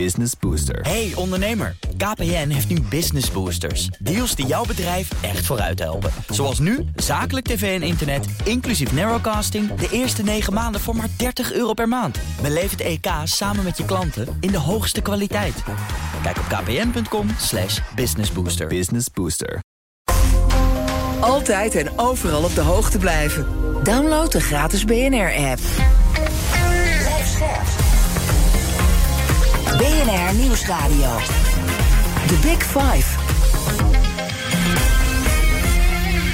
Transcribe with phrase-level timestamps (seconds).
[0.00, 0.80] Business Booster.
[0.80, 3.86] Hey ondernemer, KPN heeft nu Business Boosters.
[3.86, 6.10] Deals die jouw bedrijf echt vooruit helpen.
[6.28, 9.74] Zoals nu, zakelijk tv en internet, inclusief narrowcasting...
[9.74, 12.18] de eerste 9 maanden voor maar 30 euro per maand.
[12.42, 15.62] Beleef het EK samen met je klanten in de hoogste kwaliteit.
[16.22, 18.66] Kijk op kpn.com slash businessbooster.
[18.66, 19.60] Business Booster.
[21.20, 23.46] Altijd en overal op de hoogte blijven.
[23.82, 25.60] Download de gratis BNR-app.
[30.04, 31.16] BNR Nieuwsradio.
[32.26, 33.23] The Big Five.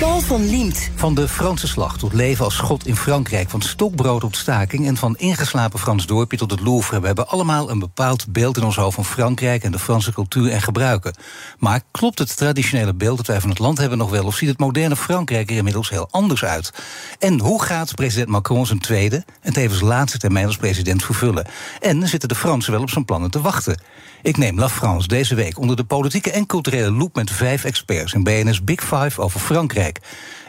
[0.00, 0.90] Paul van Liemt.
[0.94, 3.50] Van de Franse slag tot leven als schot in Frankrijk.
[3.50, 7.00] Van stokbrood tot staking en van ingeslapen Frans dorpje tot het Louvre.
[7.00, 10.50] We hebben allemaal een bepaald beeld in ons hoofd van Frankrijk en de Franse cultuur
[10.50, 11.14] en gebruiken.
[11.58, 14.24] Maar klopt het traditionele beeld dat wij van het land hebben nog wel?
[14.24, 16.72] Of ziet het moderne Frankrijk er inmiddels heel anders uit?
[17.18, 21.46] En hoe gaat president Macron zijn tweede en tevens laatste termijn als president vervullen?
[21.80, 23.80] En zitten de Fransen wel op zijn plannen te wachten?
[24.22, 28.12] Ik neem La France deze week onder de politieke en culturele loep met vijf experts
[28.12, 29.98] in BNS Big Five over Frankrijk.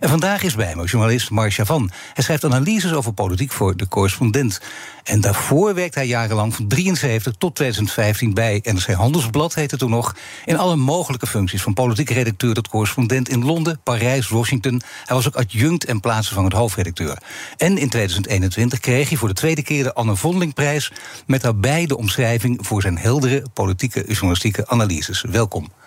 [0.01, 1.91] En vandaag is bij me journalist Marc Chavan.
[2.13, 4.61] Hij schrijft analyses over politiek voor de correspondent.
[5.03, 10.15] En daarvoor werkte hij jarenlang van 73 tot 2015 bij NRC Handelsblad, heette toen nog.
[10.45, 14.81] In alle mogelijke functies, van politiek redacteur tot correspondent in Londen, Parijs, Washington.
[15.05, 17.17] Hij was ook adjunct en plaatsvervangend hoofdredacteur.
[17.57, 20.91] En in 2021 kreeg hij voor de tweede keer de Anne Vondelingprijs.
[21.25, 25.25] Met daarbij de omschrijving voor zijn heldere politieke journalistieke analyses.
[25.29, 25.80] Welkom.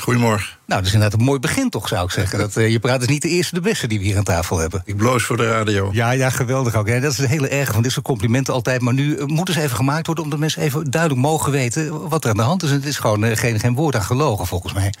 [0.00, 0.56] Goedemorgen.
[0.66, 2.38] Nou, dat is inderdaad een mooi begin, toch, zou ik zeggen.
[2.38, 4.58] Dat, uh, je praat is niet de eerste, de beste die we hier aan tafel
[4.58, 4.82] hebben.
[4.84, 5.90] Ik bloos voor de radio.
[5.92, 6.88] Ja, ja, geweldig ook.
[6.88, 7.00] Hè.
[7.00, 8.80] Dat is een hele erg van dit soort complimenten altijd.
[8.80, 10.24] Maar nu uh, moet eens even gemaakt worden...
[10.24, 12.68] omdat mensen even duidelijk mogen weten wat er aan de hand is.
[12.68, 14.94] En het is gewoon uh, geen, geen woord aan gelogen, volgens mij.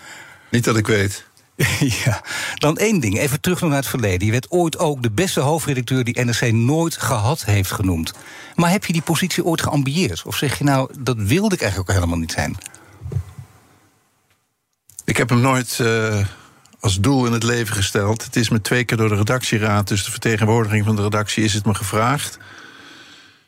[0.50, 1.24] Niet dat ik weet.
[2.04, 2.22] ja,
[2.54, 3.18] dan één ding.
[3.18, 4.26] Even terug naar het verleden.
[4.26, 8.12] Je werd ooit ook de beste hoofdredacteur die NRC nooit gehad heeft genoemd.
[8.54, 10.22] Maar heb je die positie ooit geambieerd?
[10.26, 12.56] Of zeg je nou, dat wilde ik eigenlijk ook helemaal niet zijn?
[15.04, 16.26] Ik heb hem nooit uh,
[16.80, 18.24] als doel in het leven gesteld.
[18.24, 21.54] Het is me twee keer door de redactieraad, dus de vertegenwoordiging van de redactie, is
[21.54, 22.38] het me gevraagd.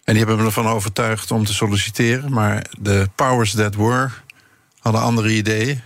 [0.04, 2.32] En die hebben me ervan overtuigd om te solliciteren.
[2.32, 4.10] Maar de powers that were
[4.78, 5.80] hadden andere ideeën.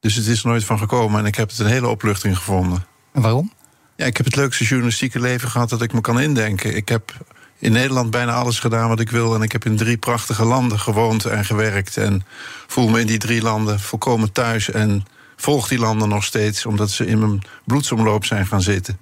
[0.00, 2.84] Dus het is er nooit van gekomen en ik heb het een hele opluchting gevonden.
[3.12, 3.52] En waarom?
[3.96, 6.76] Ja, ik heb het leukste journalistieke leven gehad dat ik me kan indenken.
[6.76, 7.12] Ik heb
[7.60, 9.34] in Nederland bijna alles gedaan wat ik wil.
[9.34, 11.96] En ik heb in drie prachtige landen gewoond en gewerkt.
[11.96, 12.24] En
[12.66, 14.70] voel me in die drie landen volkomen thuis.
[14.70, 15.04] En
[15.36, 18.98] volg die landen nog steeds, omdat ze in mijn bloedsomloop zijn gaan zitten.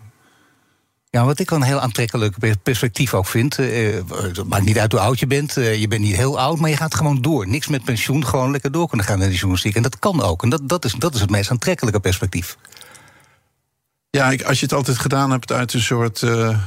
[1.10, 3.58] Ja, wat ik wel een heel aantrekkelijk perspectief ook vind.
[3.58, 5.56] Uh, het maakt niet uit hoe oud je bent.
[5.56, 7.46] Uh, je bent niet heel oud, maar je gaat gewoon door.
[7.46, 9.74] Niks met pensioen, gewoon lekker door kunnen gaan in de journalistiek.
[9.74, 10.42] En dat kan ook.
[10.42, 12.56] En dat, dat, is, dat is het meest aantrekkelijke perspectief.
[14.10, 16.58] Ja, ik, als je het altijd gedaan hebt uit een soort uh,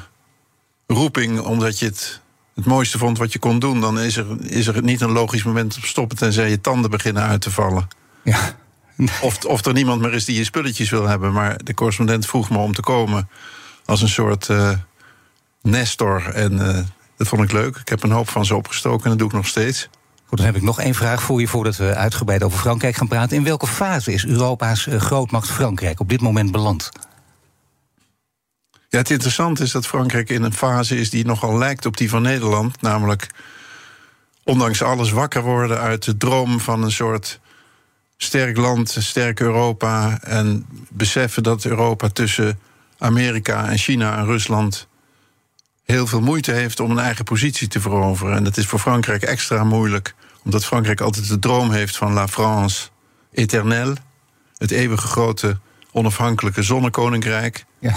[0.93, 2.21] roeping, omdat je het
[2.55, 5.43] het mooiste vond wat je kon doen, dan is er, is er niet een logisch
[5.43, 7.87] moment op stoppen tenzij je tanden beginnen uit te vallen.
[8.23, 8.39] Ja.
[9.21, 11.33] Of, of er niemand meer is die je spulletjes wil hebben.
[11.33, 13.29] Maar de correspondent vroeg me om te komen
[13.85, 14.71] als een soort uh,
[15.61, 16.29] nestor.
[16.33, 16.77] En uh,
[17.17, 17.75] dat vond ik leuk.
[17.75, 19.89] Ik heb een hoop van ze opgestoken en dat doe ik nog steeds.
[20.25, 23.07] Goed, dan heb ik nog één vraag voor je voordat we uitgebreid over Frankrijk gaan
[23.07, 23.37] praten.
[23.37, 26.91] In welke fase is Europa's uh, grootmacht Frankrijk op dit moment beland?
[28.91, 32.09] Ja, het interessante is dat Frankrijk in een fase is die nogal lijkt op die
[32.09, 32.81] van Nederland.
[32.81, 33.27] Namelijk,
[34.43, 37.39] ondanks alles wakker worden uit de droom van een soort
[38.17, 40.19] sterk land, sterk Europa.
[40.21, 42.59] En beseffen dat Europa tussen
[42.97, 44.87] Amerika en China en Rusland
[45.83, 48.35] heel veel moeite heeft om een eigen positie te veroveren.
[48.35, 52.27] En dat is voor Frankrijk extra moeilijk, omdat Frankrijk altijd de droom heeft van La
[52.27, 52.89] France
[53.31, 53.95] éternelle,
[54.57, 55.59] het eeuwige grote
[55.91, 57.65] onafhankelijke zonnekoninkrijk.
[57.79, 57.95] Ja.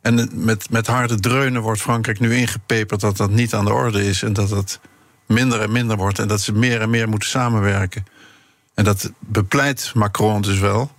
[0.00, 4.06] En met, met harde dreunen wordt Frankrijk nu ingepeperd dat dat niet aan de orde
[4.06, 4.80] is en dat het
[5.26, 8.06] minder en minder wordt en dat ze meer en meer moeten samenwerken.
[8.74, 10.90] En dat bepleit Macron dus wel.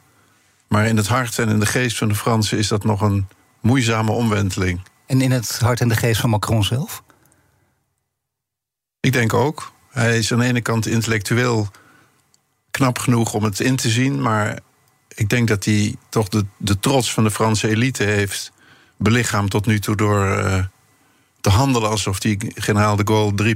[0.68, 3.28] Maar in het hart en in de geest van de Fransen is dat nog een
[3.60, 4.82] moeizame omwenteling.
[5.06, 7.04] En in het hart en de geest van Macron zelf?
[9.00, 9.72] Ik denk ook.
[9.90, 11.68] Hij is aan de ene kant intellectueel
[12.72, 14.60] knap genoeg om het in te zien, maar
[15.07, 18.52] ik denk dat hij toch de, de trots van de Franse elite heeft
[19.00, 20.63] belichaamd tot nu toe door uh,
[21.42, 23.56] te handelen alsof hij generaal de Gaulle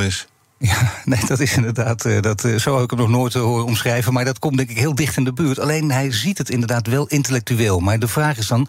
[0.00, 0.26] 3.0 is.
[0.58, 2.04] Ja, nee, dat is inderdaad.
[2.04, 4.12] Uh, dat, uh, zo heb ik hem nog nooit horen omschrijven.
[4.12, 5.58] Maar dat komt denk ik heel dicht in de buurt.
[5.58, 7.80] Alleen hij ziet het inderdaad wel intellectueel.
[7.80, 8.68] Maar de vraag is dan.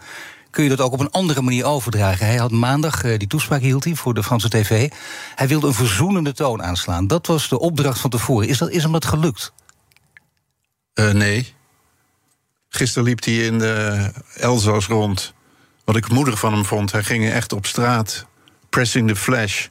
[0.50, 2.26] Kun je dat ook op een andere manier overdragen?
[2.26, 4.90] Hij had maandag, die toespraak hield hij voor de Franse tv.
[5.34, 7.06] Hij wilde een verzoenende toon aanslaan.
[7.06, 8.48] Dat was de opdracht van tevoren.
[8.48, 9.52] Is, dat, is hem dat gelukt?
[10.94, 11.54] nee.
[12.68, 15.33] Gisteren liep hij in de Elzas rond.
[15.84, 16.92] Wat ik moedig van hem vond.
[16.92, 18.26] Hij ging echt op straat.
[18.68, 19.66] Pressing the flash.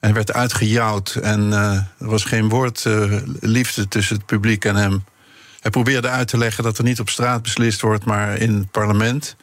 [0.00, 4.76] hij werd uitgejouwd en uh, er was geen woord uh, liefde tussen het publiek en
[4.76, 5.04] hem.
[5.60, 8.70] Hij probeerde uit te leggen dat er niet op straat beslist wordt, maar in het
[8.70, 9.36] parlement.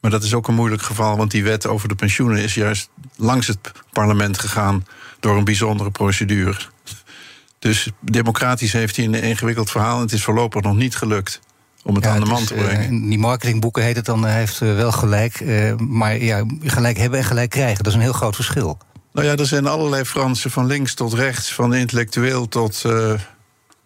[0.00, 2.90] Maar dat is ook een moeilijk geval, want die wet over de pensioenen is juist
[3.16, 4.86] langs het parlement gegaan
[5.20, 6.58] door een bijzondere procedure.
[7.58, 11.40] Dus democratisch heeft hij een ingewikkeld verhaal en het is voorlopig nog niet gelukt
[11.88, 12.80] om het aan de man te brengen.
[12.80, 15.40] Uh, in die marketingboeken heet het dan, hij heeft wel gelijk.
[15.40, 18.78] Uh, maar ja, gelijk hebben en gelijk krijgen, dat is een heel groot verschil.
[19.12, 23.12] Nou ja, er zijn allerlei Fransen, van links tot rechts, van intellectueel tot uh,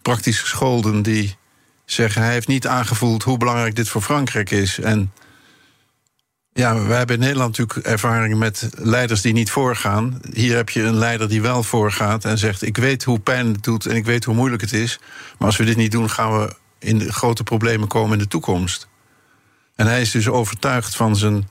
[0.02, 1.36] praktisch gescholden, die
[1.84, 4.78] zeggen: hij heeft niet aangevoeld hoe belangrijk dit voor Frankrijk is.
[4.78, 5.12] En
[6.52, 10.20] ja, wij hebben in Nederland natuurlijk ervaring met leiders die niet voorgaan.
[10.32, 13.64] Hier heb je een leider die wel voorgaat en zegt: Ik weet hoe pijn het
[13.64, 14.98] doet en ik weet hoe moeilijk het is.
[15.38, 18.88] Maar als we dit niet doen, gaan we in grote problemen komen in de toekomst.
[19.74, 21.48] En hij is dus overtuigd van zijn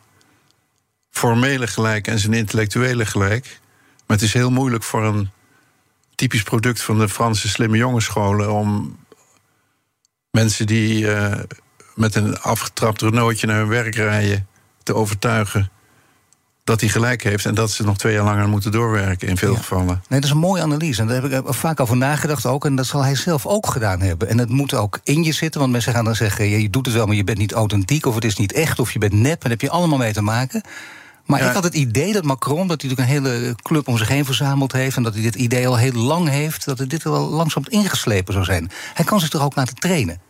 [1.10, 3.60] formele gelijk en zijn intellectuele gelijk.
[4.08, 5.30] Maar het is heel moeilijk voor een
[6.16, 8.98] typisch product van de Franse slimme jongensscholen om
[10.32, 11.40] mensen die uh,
[11.96, 14.48] met een afgetrapt Renaultje naar hun werk rijden
[14.84, 15.72] te overtuigen
[16.72, 19.56] dat hij gelijk heeft en dat ze nog twee jaar langer moeten doorwerken in veel
[19.56, 19.86] gevallen.
[19.86, 21.02] Nee, dat is een mooie analyse.
[21.02, 22.66] En daar heb ik vaak over nagedacht ook.
[22.66, 24.30] En dat zal hij zelf ook gedaan hebben.
[24.30, 26.96] En het moet ook in je zitten, want mensen gaan dan zeggen: je doet het
[26.96, 29.32] wel, maar je bent niet authentiek, of het is niet echt, of je bent nep.
[29.32, 30.62] En daar heb je allemaal mee te maken.
[31.26, 34.08] Maar ik had het idee dat Macron, dat hij natuurlijk een hele club om zich
[34.08, 34.98] heen verzameld heeft.
[34.98, 36.66] en dat hij dit idee al heel lang heeft.
[36.66, 38.72] dat dit wel langzaam ingeslepen zou zijn.
[38.94, 40.22] Hij kan zich toch ook laten trainen?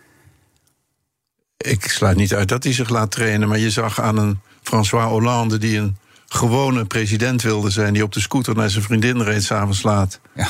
[1.58, 3.48] Ik sluit niet uit dat hij zich laat trainen.
[3.48, 5.98] Maar je zag aan een François Hollande die een
[6.34, 7.94] gewone president wilde zijn.
[7.94, 10.20] die op de scooter naar zijn vriendin reed s'avonds laat.
[10.36, 10.48] Ja.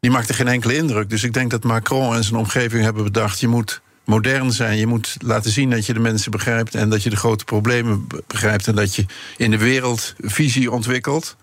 [0.00, 1.10] Die maakte geen enkele indruk.
[1.10, 4.78] Dus ik denk dat Macron en zijn omgeving hebben bedacht: je moet modern zijn.
[4.78, 8.06] Je moet laten zien dat je de mensen begrijpt en dat je de grote problemen
[8.26, 9.06] begrijpt en dat je
[9.36, 11.36] in de wereld visie ontwikkelt.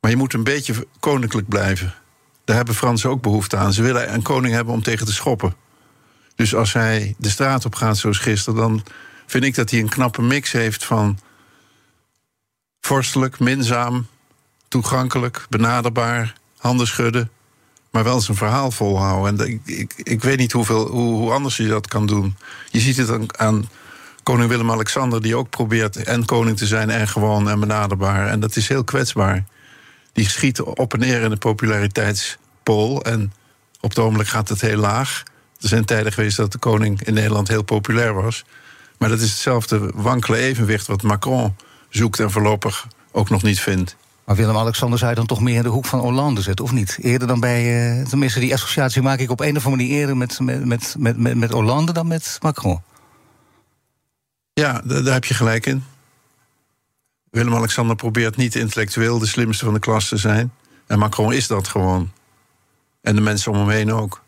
[0.00, 1.94] Maar je moet een beetje koninklijk blijven.
[2.44, 3.72] Daar hebben Fransen ook behoefte aan.
[3.72, 5.54] Ze willen een koning hebben om tegen te schoppen.
[6.34, 8.82] Dus als hij de straat op gaat zoals gisteren, dan
[9.26, 11.18] vind ik dat hij een knappe mix heeft van
[12.86, 14.06] vorstelijk, minzaam,
[14.68, 17.30] toegankelijk, benaderbaar, handen schudden
[17.96, 19.40] maar wel zijn verhaal volhouden.
[19.40, 22.36] En ik, ik, ik weet niet hoeveel, hoe, hoe anders je dat kan doen.
[22.70, 23.68] Je ziet het aan, aan
[24.22, 28.28] koning Willem-Alexander, die ook probeert en koning te zijn en gewoon en benaderbaar.
[28.28, 29.44] En dat is heel kwetsbaar.
[30.12, 33.02] Die schiet op en neer in de populariteitspool.
[33.02, 33.32] En
[33.80, 35.22] op het ogenblik gaat het heel laag.
[35.60, 38.44] Er zijn tijden geweest dat de koning in Nederland heel populair was.
[38.98, 41.56] Maar dat is hetzelfde wankele evenwicht wat Macron
[41.96, 43.96] zoekt en voorlopig ook nog niet vindt.
[44.24, 46.98] Maar Willem-Alexander zou je dan toch meer in de hoek van Hollande zetten, of niet?
[47.00, 47.98] Eerder dan bij.
[47.98, 50.64] Uh, tenminste, die associatie maak ik op een of andere manier eerder met, met,
[50.98, 52.82] met, met, met Hollande dan met Macron.
[54.52, 55.84] Ja, daar heb je gelijk in.
[57.30, 60.52] Willem-Alexander probeert niet intellectueel de slimste van de klas te zijn.
[60.86, 62.12] En Macron is dat gewoon.
[63.00, 64.22] En de mensen om hem heen ook.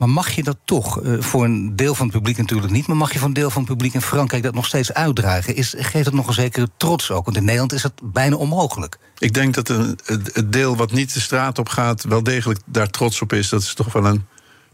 [0.00, 2.86] Maar mag je dat toch, uh, voor een deel van het publiek natuurlijk niet...
[2.86, 5.56] maar mag je voor een deel van het publiek in Frankrijk dat nog steeds uitdragen?
[5.56, 7.24] Is, geeft het nog een zekere trots ook?
[7.24, 8.98] Want in Nederland is dat bijna onmogelijk.
[9.18, 12.04] Ik denk dat een, het, deel wat niet de straat op gaat...
[12.04, 13.48] wel degelijk daar trots op is.
[13.48, 14.26] Dat ze toch wel een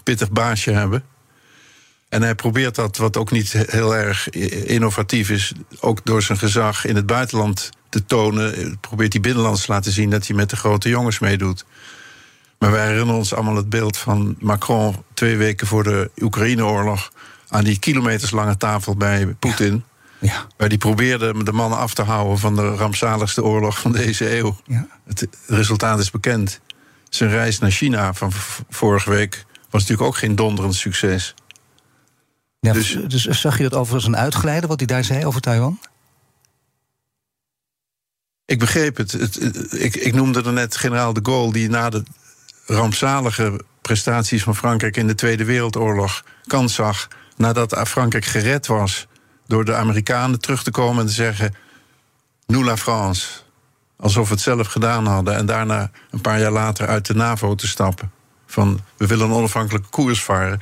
[0.02, 1.05] pittig baasje hebben.
[2.08, 5.52] En hij probeert dat, wat ook niet heel erg innovatief is...
[5.81, 8.79] ook door zijn gezag in het buitenland te tonen...
[8.81, 11.64] probeert hij binnenlands te laten zien dat hij met de grote jongens meedoet...
[12.58, 17.13] Maar wij herinneren ons allemaal het beeld van Macron twee weken voor de Oekraïne-oorlog
[17.48, 19.84] aan die kilometerslange tafel bij Poetin.
[20.19, 20.46] Ja.
[20.56, 24.56] Waar die probeerde de mannen af te houden van de rampzaligste oorlog van deze eeuw.
[24.65, 24.86] Ja.
[25.05, 26.60] Het resultaat is bekend.
[27.08, 28.32] Zijn reis naar China van
[28.69, 31.34] vorige week was natuurlijk ook geen donderend succes.
[32.60, 35.79] Ja, dus, dus zag je dat overigens een uitglijden wat hij daar zei over Taiwan?
[38.44, 39.13] Ik begreep het.
[39.13, 39.36] het,
[39.72, 42.03] ik, ik, noemde er net generaal de Gaulle, die na de
[42.67, 49.06] rampzalige prestaties van Frankrijk in de Tweede Wereldoorlog kans zag, nadat Frankrijk gered was
[49.46, 51.55] door de Amerikanen terug te komen en te zeggen:
[52.46, 53.27] Nous la France.
[53.96, 55.37] Alsof we het zelf gedaan hadden.
[55.37, 58.13] En daarna een paar jaar later uit de NAVO te stappen.
[58.46, 60.61] Van we willen een onafhankelijke koers varen.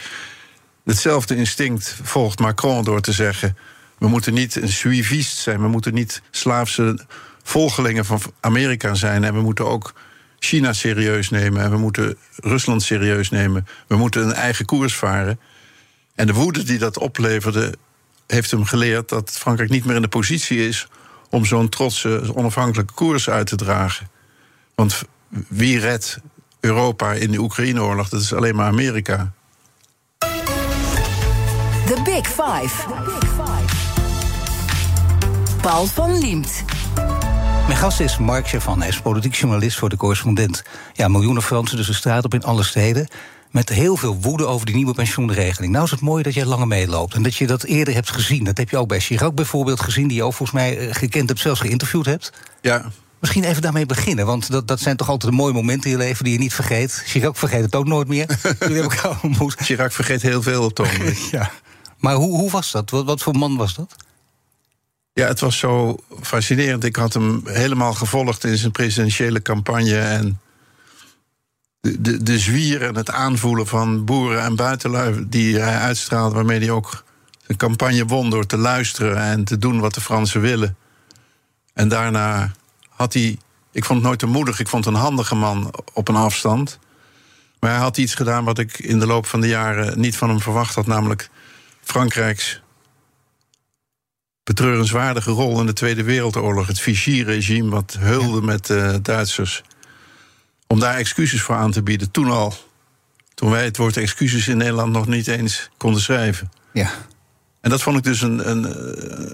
[0.85, 3.57] Hetzelfde instinct volgt Macron door te zeggen:
[3.99, 7.07] we moeten niet een suiviste zijn, we moeten niet slaafse
[7.43, 9.25] volgelingen van Amerika zijn.
[9.25, 9.93] En we moeten ook
[10.45, 13.67] China serieus nemen en we moeten Rusland serieus nemen.
[13.87, 15.41] We moeten een eigen koers varen.
[16.15, 17.75] En de woede die dat opleverde,
[18.27, 20.89] heeft hem geleerd dat Frankrijk niet meer in de positie is
[21.31, 24.11] om zo'n trotse, onafhankelijke koers uit te dragen.
[24.75, 25.03] Want
[25.49, 26.19] wie redt
[26.61, 28.09] Europa in de Oekraïne-oorlog?
[28.09, 29.33] Dat is alleen maar Amerika.
[31.87, 32.85] The Big Five.
[35.61, 36.74] Paul van Liemt.
[37.67, 40.63] Mijn gast is Mark Chavan, hij is politiek journalist voor de correspondent.
[40.93, 43.09] Ja, miljoenen Fransen dus de straat op in alle steden.
[43.51, 45.73] Met heel veel woede over die nieuwe pensioenregeling.
[45.73, 48.45] Nou is het mooi dat jij langer meeloopt en dat je dat eerder hebt gezien.
[48.45, 51.29] Dat heb je ook bij Chirac bijvoorbeeld gezien, die je ook volgens mij eh, gekend
[51.29, 52.33] hebt, zelfs geïnterviewd hebt.
[52.61, 52.85] Ja,
[53.25, 56.03] Misschien even daarmee beginnen, want dat, dat zijn toch altijd de mooie momenten in je
[56.03, 57.03] leven die je niet vergeet.
[57.07, 58.27] Chirac vergeet het ook nooit meer.
[58.43, 59.55] Jullie hebben elkaar ontmoet.
[59.59, 61.29] Chirac vergeet heel veel op het.
[61.31, 61.51] Ja.
[61.99, 62.91] Maar hoe, hoe was dat?
[62.91, 63.97] Wat, wat voor man was dat?
[65.15, 66.85] Ja, het was zo fascinerend.
[66.85, 69.99] Ik had hem helemaal gevolgd in zijn presidentiële campagne.
[69.99, 70.41] En
[71.81, 76.59] de, de, de zwier en het aanvoelen van boeren en buitenlui die hij uitstraalde, waarmee
[76.59, 77.05] hij ook
[77.47, 80.77] zijn campagne won door te luisteren en te doen wat de Fransen willen.
[81.73, 82.53] En daarna
[82.89, 83.39] had hij.
[83.73, 86.79] Ik vond het nooit te moedig, ik vond een handige man op een afstand.
[87.61, 90.29] Maar hij had iets gedaan wat ik in de loop van de jaren niet van
[90.29, 91.31] hem verwacht had, namelijk
[91.81, 92.63] Frankrijks
[94.45, 96.67] betreurenswaardige rol in de Tweede Wereldoorlog.
[96.67, 99.63] Het Vichy-regime, wat heulde met de Duitsers.
[100.67, 102.55] Om daar excuses voor aan te bieden, toen al.
[103.35, 106.51] Toen wij het woord excuses in Nederland nog niet eens konden schrijven.
[106.73, 106.91] Ja.
[107.61, 108.65] En dat vond ik dus een, een,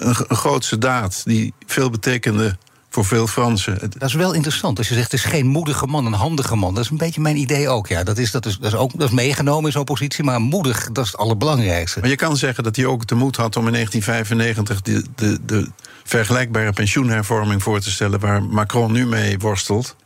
[0.07, 2.57] een, een grootste daad, die veel betekende
[2.91, 3.79] voor veel Fransen.
[3.99, 4.79] Dat is wel interessant.
[4.79, 6.75] Als je zegt, het is geen moedige man, een handige man.
[6.75, 7.87] Dat is een beetje mijn idee ook.
[7.87, 8.05] Ja.
[8.05, 10.91] Dat, is, dat, is, dat, is ook, dat is meegenomen in zo'n positie, maar moedig,
[10.93, 12.01] dat is het allerbelangrijkste.
[12.01, 15.39] Maar je kan zeggen dat hij ook de moed had om in 1995 de, de,
[15.47, 15.71] de
[16.05, 19.97] vergelijkbare pensioenhervorming voor te stellen waar Macron nu mee worstelt.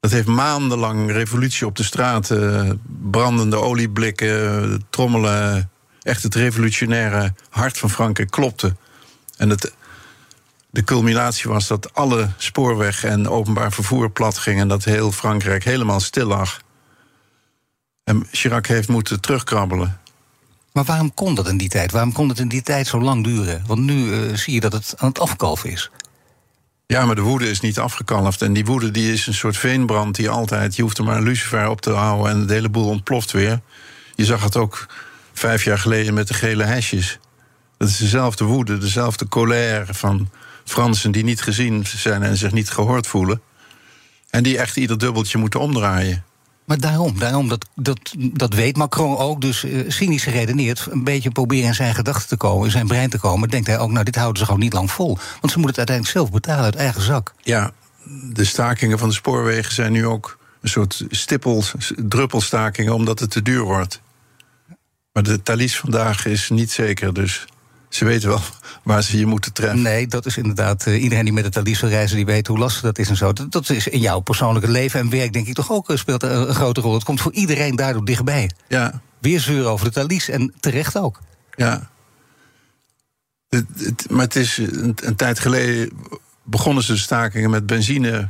[0.00, 2.70] Dat heeft maandenlang revolutie op de straat, eh,
[3.10, 5.70] brandende olieblikken, trommelen.
[6.02, 8.76] Echt het revolutionaire hart van Frankrijk klopte.
[9.36, 9.72] En het,
[10.74, 15.64] de culminatie was dat alle spoorweg en openbaar vervoer plat ging en dat heel Frankrijk
[15.64, 16.60] helemaal stil lag.
[18.04, 20.00] En Chirac heeft moeten terugkrabbelen.
[20.72, 21.92] Maar waarom kon dat in die tijd?
[21.92, 23.62] Waarom kon het in die tijd zo lang duren?
[23.66, 25.90] Want nu eh, zie je dat het aan het afkalven is.
[26.86, 28.42] Ja, maar de woede is niet afgekalfd.
[28.42, 30.76] En die woede die is een soort veenbrand die altijd...
[30.76, 33.60] je hoeft er maar een lucifer op te houden en de hele boel ontploft weer.
[34.14, 34.86] Je zag het ook
[35.32, 37.18] vijf jaar geleden met de gele hesjes.
[37.76, 40.30] Dat is dezelfde woede, dezelfde colère van
[40.64, 41.12] Fransen...
[41.12, 43.40] die niet gezien zijn en zich niet gehoord voelen.
[44.30, 46.24] En die echt ieder dubbeltje moeten omdraaien.
[46.64, 49.40] Maar daarom, daarom dat, dat, dat weet Macron ook.
[49.40, 53.10] Dus eh, cynisch geredeneerd, een beetje proberen in zijn gedachten te komen, in zijn brein
[53.10, 53.48] te komen.
[53.48, 55.18] Denkt hij ook, nou, dit houden ze gewoon niet lang vol.
[55.40, 57.34] Want ze moeten het uiteindelijk zelf betalen uit eigen zak.
[57.42, 57.72] Ja,
[58.32, 61.64] de stakingen van de spoorwegen zijn nu ook een soort stippel,
[61.96, 62.94] druppelstakingen...
[62.94, 64.00] omdat het te duur wordt.
[65.12, 67.44] Maar de talies vandaag is niet zeker, dus
[67.94, 68.40] ze weten wel
[68.82, 69.82] waar ze je moeten treffen.
[69.82, 70.86] Nee, dat is inderdaad.
[70.86, 73.16] eh, iedereen die met het Thalys wil reizen, die weet hoe lastig dat is en
[73.16, 73.32] zo.
[73.32, 76.22] Dat, dat is in jouw persoonlijke leven en werk, denk ik, toch ook eh, speelt
[76.22, 76.94] een, een grote rol.
[76.94, 78.50] Het komt voor iedereen daardoor dichtbij.
[78.68, 81.20] Ja, Weer zeuren over de Thalys en terecht ook.
[81.54, 81.90] ja.
[83.48, 85.90] Het, het- maar het is een, een tijd geleden
[86.42, 88.28] begonnen ze de stakingen met benzine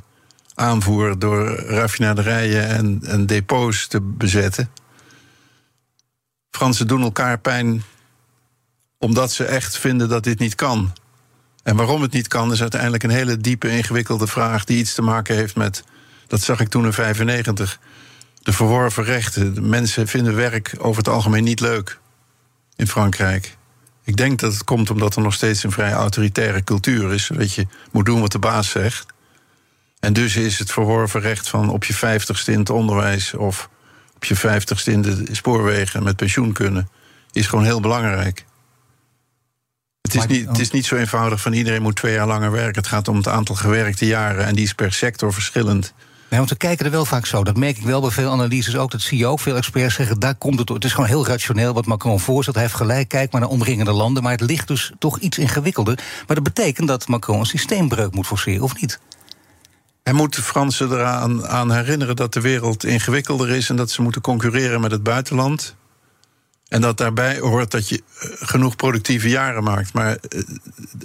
[0.54, 4.70] aanvoer door raffinaderijen en, en depots te bezetten.
[6.50, 7.82] Fransen doen elkaar pijn
[9.04, 10.92] omdat ze echt vinden dat dit niet kan.
[11.62, 15.02] En waarom het niet kan, is uiteindelijk een hele diepe, ingewikkelde vraag die iets te
[15.02, 15.84] maken heeft met.
[16.26, 17.78] Dat zag ik toen in 95.
[18.42, 19.54] De verworven rechten.
[19.54, 21.98] De mensen vinden werk over het algemeen niet leuk
[22.76, 23.56] in Frankrijk.
[24.04, 27.30] Ik denk dat het komt omdat er nog steeds een vrij autoritaire cultuur is.
[27.34, 29.06] Dat je moet doen wat de baas zegt.
[30.00, 33.34] En dus is het verworven recht van op je vijftigste in het onderwijs...
[33.34, 33.68] of
[34.14, 36.88] op je vijftigste in de spoorwegen met pensioen kunnen...
[37.32, 38.44] is gewoon heel belangrijk.
[40.04, 42.82] Het is, niet, het is niet zo eenvoudig van iedereen moet twee jaar langer werken.
[42.82, 45.92] Het gaat om het aantal gewerkte jaren en die is per sector verschillend.
[46.30, 47.44] Nee, want we kijken er wel vaak zo.
[47.44, 48.90] Dat merk ik wel bij veel analyses ook.
[48.90, 49.40] Dat zie je ook.
[49.40, 50.76] Veel experts zeggen, daar komt het door.
[50.76, 52.56] Het is gewoon heel rationeel wat Macron voorstelt.
[52.56, 54.22] Hij heeft gelijk, kijk maar naar omringende landen.
[54.22, 55.98] Maar het ligt dus toch iets ingewikkelder.
[56.26, 59.00] Maar dat betekent dat Macron een systeembreuk moet forceren, of niet?
[60.02, 64.02] Hij moet de Fransen eraan aan herinneren dat de wereld ingewikkelder is en dat ze
[64.02, 65.76] moeten concurreren met het buitenland.
[66.68, 69.92] En dat daarbij hoort dat je eh, genoeg productieve jaren maakt.
[69.92, 70.40] Maar eh,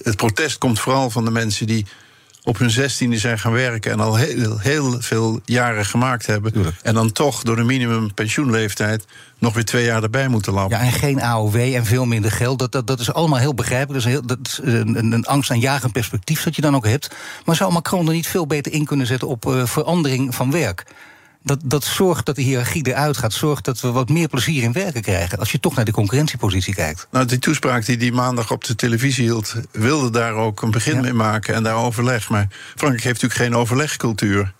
[0.04, 1.86] het protest komt vooral van de mensen die
[2.44, 6.54] op hun zestiende zijn gaan werken en al heel, heel veel jaren gemaakt hebben.
[6.54, 6.75] Tuurlijk.
[6.82, 9.06] En dan toch door de minimum pensioenleeftijd
[9.38, 10.78] nog weer twee jaar erbij moeten lappen.
[10.78, 12.60] Ja, en geen AOW en veel minder geld.
[12.60, 14.04] Dat, dat, dat is allemaal heel begrijpelijk.
[14.04, 17.16] Dat is, heel, dat is een, een, een angstaanjagend perspectief dat je dan ook hebt.
[17.46, 20.86] Maar zou Macron er niet veel beter in kunnen zetten op eh, verandering van werk?
[21.43, 23.34] Dat, dat zorgt dat de hiërarchie eruit gaat.
[23.34, 25.39] Zorgt dat we wat meer plezier in werken krijgen.
[25.39, 27.08] Als je toch naar de concurrentiepositie kijkt.
[27.12, 30.93] Nou, die toespraak die die maandag op de televisie hield, wilde daar ook een begin
[30.96, 31.01] Ja.
[31.01, 32.29] mee maken en daar overleg.
[32.29, 34.53] Maar Frankrijk heeft natuurlijk geen overlegcultuur.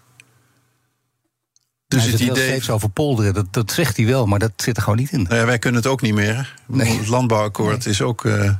[1.88, 2.48] Dus Hij het wel idee.
[2.48, 3.34] steeds over polderen.
[3.34, 5.24] Dat, dat zegt hij wel, maar dat zit er gewoon niet in.
[5.24, 6.56] Nou ja, wij kunnen het ook niet meer.
[6.68, 6.98] Nee.
[6.98, 8.54] Het landbouwakkoord is ook eh,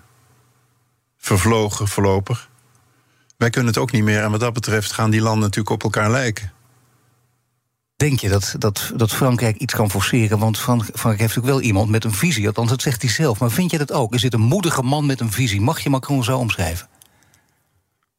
[1.18, 2.50] vervlogen voorlopig.
[3.38, 4.22] Wij kunnen het ook niet meer.
[4.24, 6.52] En wat dat betreft gaan die landen natuurlijk op elkaar lijken.
[8.00, 10.40] Denk je dat, dat, dat Frankrijk iets kan forceren?
[10.40, 12.48] Want Frankrijk heeft natuurlijk wel iemand met een visie.
[12.48, 13.40] Althans, dat zegt hij zelf.
[13.40, 14.14] Maar vind je dat ook?
[14.14, 15.62] Is dit een moedige man met een visie?
[15.62, 16.88] Mag je Macron zo omschrijven?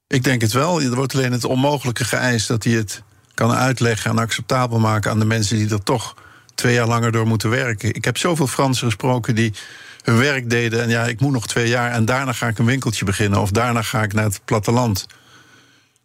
[0.07, 0.83] Ik denk het wel.
[0.83, 3.03] Er wordt alleen het onmogelijke geëist dat hij het
[3.35, 6.15] kan uitleggen en acceptabel maken aan de mensen die er toch
[6.55, 7.95] twee jaar langer door moeten werken.
[7.95, 9.55] Ik heb zoveel Fransen gesproken die
[10.03, 12.65] hun werk deden en ja, ik moet nog twee jaar en daarna ga ik een
[12.65, 15.07] winkeltje beginnen of daarna ga ik naar het platteland.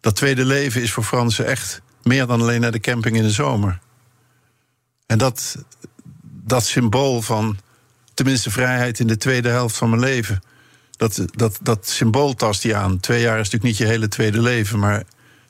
[0.00, 3.30] Dat tweede leven is voor Fransen echt meer dan alleen naar de camping in de
[3.30, 3.78] zomer.
[5.06, 5.56] En dat,
[6.22, 7.58] dat symbool van
[8.14, 10.42] tenminste vrijheid in de tweede helft van mijn leven.
[10.90, 13.00] Dat, dat, dat symbool tast hij aan.
[13.00, 15.04] Twee jaar is natuurlijk niet je hele tweede leven, maar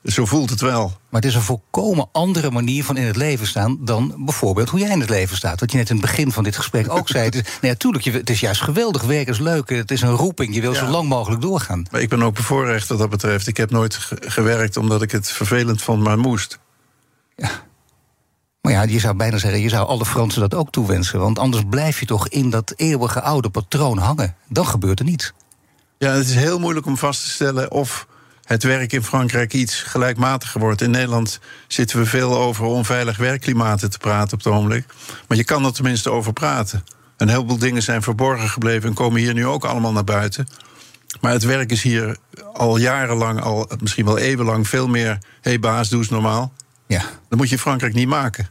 [0.07, 0.93] zo voelt het wel.
[1.09, 4.81] Maar het is een volkomen andere manier van in het leven staan dan bijvoorbeeld hoe
[4.81, 5.61] jij in het leven staat.
[5.61, 7.25] Wat je net in het begin van dit gesprek ook zei.
[7.25, 9.69] Het is, nou ja, tuurlijk, het is juist geweldig werk, is leuk.
[9.69, 10.55] Het is een roeping.
[10.55, 11.87] Je wil zo lang mogelijk doorgaan.
[11.91, 13.47] Maar ik ben ook bevoorrecht wat dat betreft.
[13.47, 16.59] Ik heb nooit gewerkt omdat ik het vervelend vond, maar moest.
[17.37, 17.51] Ja.
[18.61, 21.19] Maar ja, je zou bijna zeggen, je zou alle Fransen dat ook toewensen.
[21.19, 24.37] Want anders blijf je toch in dat eeuwige oude patroon hangen.
[24.49, 25.33] Dan gebeurt er niets.
[25.99, 28.07] Ja, het is heel moeilijk om vast te stellen of
[28.47, 30.81] het werk in Frankrijk iets gelijkmatiger wordt.
[30.81, 34.85] In Nederland zitten we veel over onveilig werkklimaten te praten op het ogenblik.
[35.29, 36.85] Maar je kan er tenminste over praten.
[37.17, 40.49] Een heleboel dingen zijn verborgen gebleven en komen hier nu ook allemaal naar buiten.
[41.21, 42.17] Maar het werk is hier
[42.53, 45.11] al jarenlang, al misschien wel eeuwenlang, veel meer.
[45.11, 46.53] Hé hey baas, doe eens normaal.
[46.87, 47.03] Ja.
[47.29, 48.49] Dat moet je in Frankrijk niet maken.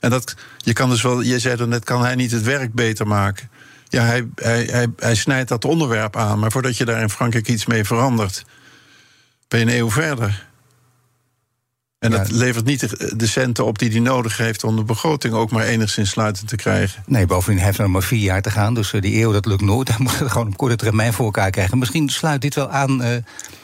[0.00, 2.72] En dat, je kan dus wel, je zei er net, kan hij niet het werk
[2.72, 3.50] beter maken?
[3.88, 6.38] Ja, hij, hij, hij, hij snijdt dat onderwerp aan.
[6.38, 8.44] Maar voordat je daar in Frankrijk iets mee verandert,
[9.52, 10.50] ben je een eeuw verder.
[11.98, 15.50] En dat levert niet de centen op die hij nodig heeft om de begroting ook
[15.50, 17.02] maar enigszins sluitend te krijgen.
[17.06, 18.74] Nee, bovendien heeft hij nog maar vier jaar te gaan.
[18.74, 19.88] Dus eh, die eeuw, dat lukt nooit.
[19.92, 21.78] Hij moet het gewoon op korte termijn voor elkaar krijgen.
[21.78, 23.08] Misschien sluit dit wel aan uh,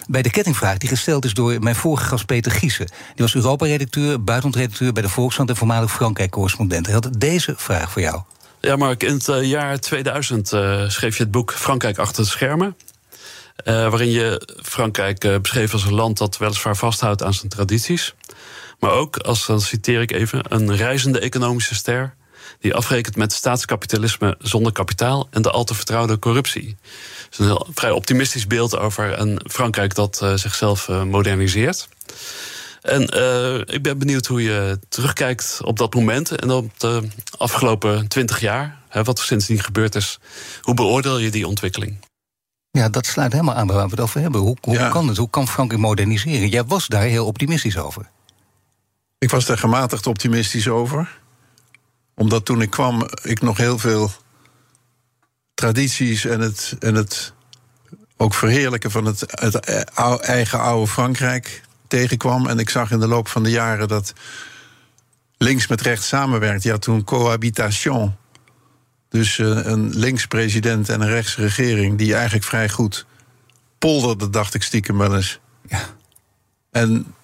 [0.09, 2.87] bij de kettingvraag die gesteld is door mijn vorige gast Peter Giesen.
[2.87, 6.87] Die was Europa-redacteur, buitenlandredacteur bij de Volkskrant en voormalig Frankrijk-correspondent.
[6.87, 8.23] Hij had deze vraag voor jou.
[8.61, 10.49] Ja, Mark, in het uh, jaar 2000
[10.93, 12.77] schreef je het boek Frankrijk achter de schermen.
[13.65, 18.15] Uh, waarin je Frankrijk uh, beschreef als een land dat weliswaar vasthoudt aan zijn tradities.
[18.81, 22.15] Maar ook, als, dan citeer ik even, een reizende economische ster.
[22.61, 26.77] die afrekent met staatskapitalisme zonder kapitaal en de al te vertrouwde corruptie.
[27.25, 31.89] Het is een heel, vrij optimistisch beeld over een Frankrijk dat uh, zichzelf moderniseert.
[32.83, 33.03] En
[33.67, 38.79] ik ben benieuwd hoe je terugkijkt op dat moment en op de afgelopen twintig jaar,
[38.89, 40.19] hè, wat er sindsdien gebeurd is.
[40.61, 42.08] Hoe beoordeel je die ontwikkeling?
[42.71, 44.41] Ja, dat sluit helemaal aan waar we het over hebben.
[44.41, 44.89] Hoe, hoe ja.
[44.89, 45.17] kan het?
[45.17, 46.49] Hoe kan Frankrijk moderniseren?
[46.49, 48.11] Jij was daar heel optimistisch over.
[49.19, 51.19] Ik was daar gematigd optimistisch over.
[52.15, 54.11] Omdat toen ik kwam, ik nog heel veel
[55.55, 57.33] tradities en het, en het
[58.17, 59.55] ook verheerlijken van het, het
[60.21, 62.47] eigen oude Frankrijk tegenkwam.
[62.47, 64.13] En ik zag in de loop van de jaren dat
[65.37, 66.63] links met rechts samenwerkt.
[66.63, 68.17] Ja, toen cohabitation
[69.09, 71.99] dus uh, een links-president en een rechts-regering...
[71.99, 73.07] die eigenlijk vrij goed
[73.79, 75.41] polderde, dacht ik stiekem wel eens.
[75.69, 75.81] Ja.
[76.71, 77.15] En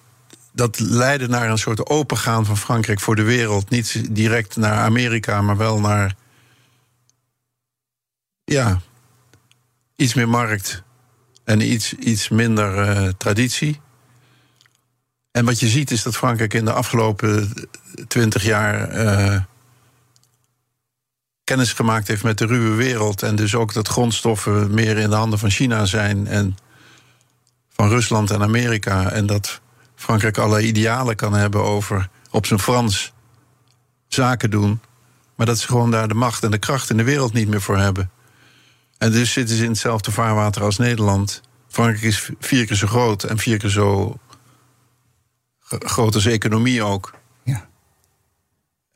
[0.51, 3.69] dat leidde naar een soort opengaan van Frankrijk voor de wereld.
[3.69, 6.15] Niet direct naar Amerika, maar wel naar...
[8.43, 8.81] ja,
[9.95, 10.83] iets meer markt
[11.43, 13.79] en iets, iets minder uh, traditie.
[15.31, 17.53] En wat je ziet is dat Frankrijk in de afgelopen
[18.07, 18.95] twintig jaar...
[19.05, 19.41] Uh,
[21.45, 23.23] kennis gemaakt heeft met de ruwe wereld.
[23.23, 26.27] En dus ook dat grondstoffen meer in de handen van China zijn.
[26.27, 26.57] En
[27.69, 29.11] van Rusland en Amerika.
[29.11, 29.61] En dat
[29.95, 33.13] Frankrijk allerlei idealen kan hebben over op zijn Frans
[34.07, 34.79] zaken doen.
[35.35, 37.61] Maar dat ze gewoon daar de macht en de kracht in de wereld niet meer
[37.61, 38.09] voor hebben.
[38.97, 41.41] En dus zitten ze in hetzelfde vaarwater als Nederland.
[41.67, 44.17] Frankrijk is vier keer zo groot en vier keer zo
[45.69, 47.13] groot als economie ook.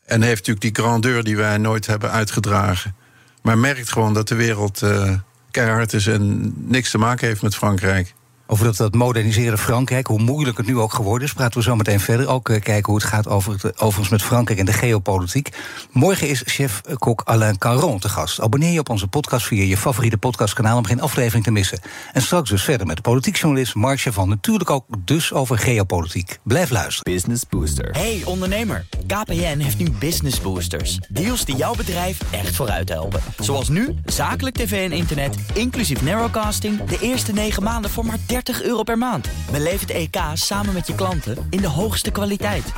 [0.09, 2.95] En heeft natuurlijk die grandeur die wij nooit hebben uitgedragen.
[3.41, 5.13] Maar merkt gewoon dat de wereld uh,
[5.51, 8.13] keihard is en niks te maken heeft met Frankrijk.
[8.51, 11.75] Over dat, dat moderniseren Frankrijk, hoe moeilijk het nu ook geworden is, praten we zo
[11.75, 12.27] meteen verder.
[12.27, 15.49] Ook uh, kijken hoe het gaat over het, overigens met Frankrijk en de geopolitiek.
[15.91, 18.41] Morgen is chef-kok Alain Caron te gast.
[18.41, 21.79] Abonneer je op onze podcast via je favoriete podcastkanaal om geen aflevering te missen.
[22.13, 26.39] En straks dus verder met de politiekjournalist Mark van Natuurlijk ook dus over geopolitiek.
[26.43, 27.13] Blijf luisteren.
[27.13, 27.89] Business Booster.
[27.91, 30.99] Hey ondernemer, KPN heeft nu Business Boosters.
[31.09, 33.21] Deals die jouw bedrijf echt vooruit helpen.
[33.39, 36.83] Zoals nu, zakelijk tv en internet, inclusief narrowcasting...
[36.83, 39.27] de eerste negen maanden voor maar 30 euro per maand.
[39.51, 42.73] Beleef het EK samen met je klanten in de hoogste kwaliteit.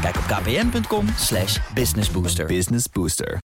[0.00, 2.46] Kijk op kpn.com slash businessbooster.
[2.46, 3.38] Business Booster.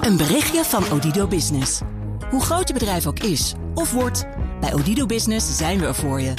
[0.00, 1.80] Een berichtje van Odido Business.
[2.30, 4.26] Hoe groot je bedrijf ook is of wordt,
[4.60, 6.34] bij Odido Business zijn we er voor je.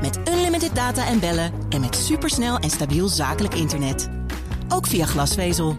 [0.00, 4.08] Met unlimited data en bellen en met supersnel en stabiel zakelijk internet.
[4.68, 5.78] Ook via glasvezel.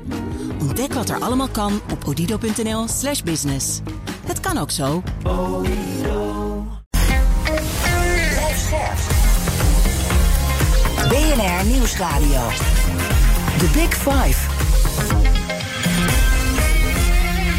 [0.60, 3.80] Ontdek wat er allemaal kan op odido.nl/slash business.
[4.26, 5.04] Het kan ook zo.
[11.10, 12.48] BNR Nieuwsradio.
[13.58, 14.58] The Big Five.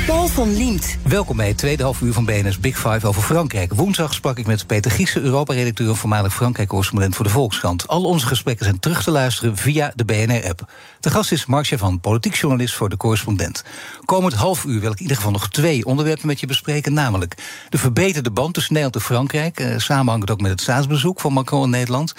[0.06, 0.98] Paul van Liemt.
[1.02, 3.74] Welkom bij het tweede half uur van BNS Big Five over Frankrijk.
[3.74, 7.88] Woensdag sprak ik met Peter Giessen, Europa-redacteur en voormalig Frankrijk-correspondent voor de Volkskrant.
[7.88, 10.72] Al onze gesprekken zijn terug te luisteren via de BNR-app.
[11.00, 13.64] De gast is Mark van, politiek journalist voor de correspondent.
[14.04, 16.92] Komend half uur wil ik in ieder geval nog twee onderwerpen met je bespreken.
[16.92, 17.34] Namelijk
[17.68, 19.60] de verbeterde band tussen Nederland en Frankrijk.
[19.60, 22.14] Eh, samenhangend ook met het staatsbezoek van Macron in Nederland.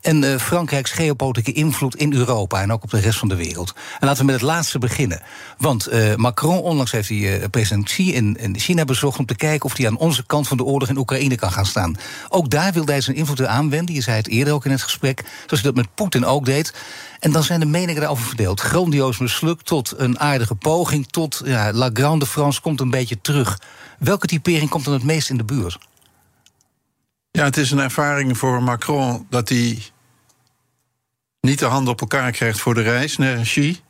[0.00, 3.74] En uh, Frankrijks geopolitieke invloed in Europa en ook op de rest van de wereld.
[4.00, 5.22] En laten we met het laatste beginnen.
[5.58, 9.36] Want uh, Macron, onlangs heeft hij uh, president Xi in, in, China bezocht om te
[9.36, 11.96] kijken of hij aan onze kant van de oorlog in Oekraïne kan gaan staan.
[12.28, 13.94] Ook daar wilde hij zijn invloed aanwenden.
[13.94, 16.74] Je zei het eerder ook in het gesprek, zoals hij dat met Poetin ook deed.
[17.24, 18.60] En dan zijn de meningen erover verdeeld.
[18.60, 23.58] Grandioos mislukt tot een aardige poging, tot ja, La Grande France komt een beetje terug.
[23.98, 25.78] Welke typering komt dan het meest in de buurt?
[27.30, 29.82] Ja, het is een ervaring voor Macron dat hij
[31.40, 33.80] niet de handen op elkaar krijgt voor de reis naar Xi.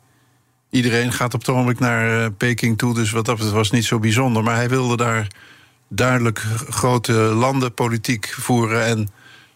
[0.69, 3.99] Iedereen gaat op het ogenblik naar uh, Peking toe, dus wat dat was niet zo
[3.99, 4.43] bijzonder.
[4.43, 5.27] Maar hij wilde daar
[5.87, 8.85] duidelijk grote landenpolitiek voeren.
[8.85, 9.09] En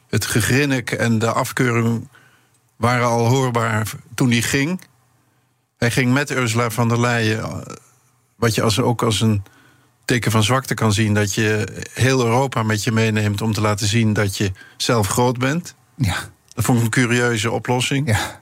[0.10, 2.08] het gegrinnik en de afkeuring
[2.80, 4.82] waren al hoorbaar toen hij ging.
[5.78, 7.64] Hij ging met Ursula van der Leyen,
[8.36, 9.44] wat je als, ook als een
[10.06, 13.88] teken van zwakte kan zien, dat je heel Europa met je meeneemt om te laten
[13.88, 15.76] zien dat je zelf groot bent.
[15.96, 16.16] Ja.
[16.54, 18.08] Dat vond ik een curieuze oplossing.
[18.08, 18.42] Ja.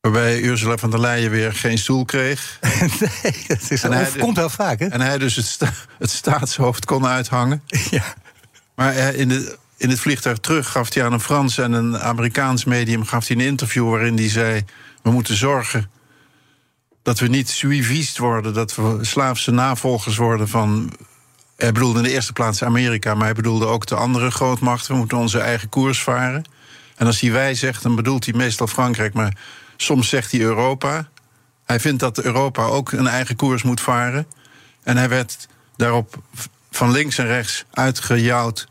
[0.00, 2.58] Waarbij Ursula van der Leyen weer geen stoel kreeg.
[3.22, 4.86] nee, dat is, en hij, komt heel vaak, hè?
[4.86, 7.62] En hij dus het, sta, het staatshoofd kon uithangen.
[7.90, 8.14] Ja.
[8.74, 12.64] Maar in, de, in het vliegtuig terug gaf hij aan een Frans en een Amerikaans
[12.64, 14.64] medium gaf hij een interview waarin hij zei:
[15.02, 15.90] We moeten zorgen
[17.02, 20.92] dat we niet suivist worden, dat we slaafse navolgers worden van.
[21.56, 24.92] Hij bedoelde in de eerste plaats Amerika, maar hij bedoelde ook de andere grootmachten.
[24.92, 26.44] We moeten onze eigen koers varen.
[26.96, 29.36] En als hij wij zegt, dan bedoelt hij meestal Frankrijk, maar
[29.76, 31.08] soms zegt hij Europa.
[31.64, 34.26] Hij vindt dat Europa ook een eigen koers moet varen.
[34.82, 36.22] En hij werd daarop
[36.70, 38.68] van links en rechts uitgejouwd.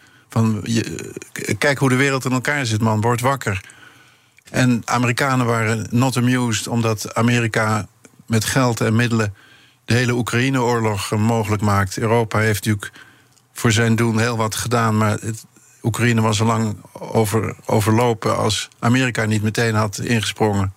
[0.63, 1.13] Je,
[1.57, 3.61] kijk hoe de wereld in elkaar zit, man, word wakker.
[4.51, 7.87] En Amerikanen waren not amused omdat Amerika
[8.25, 9.33] met geld en middelen
[9.85, 11.97] de hele Oekraïne-oorlog mogelijk maakt.
[11.97, 12.91] Europa heeft natuurlijk
[13.53, 15.19] voor zijn doen heel wat gedaan, maar
[15.81, 20.73] Oekraïne was al lang over, overlopen als Amerika niet meteen had ingesprongen.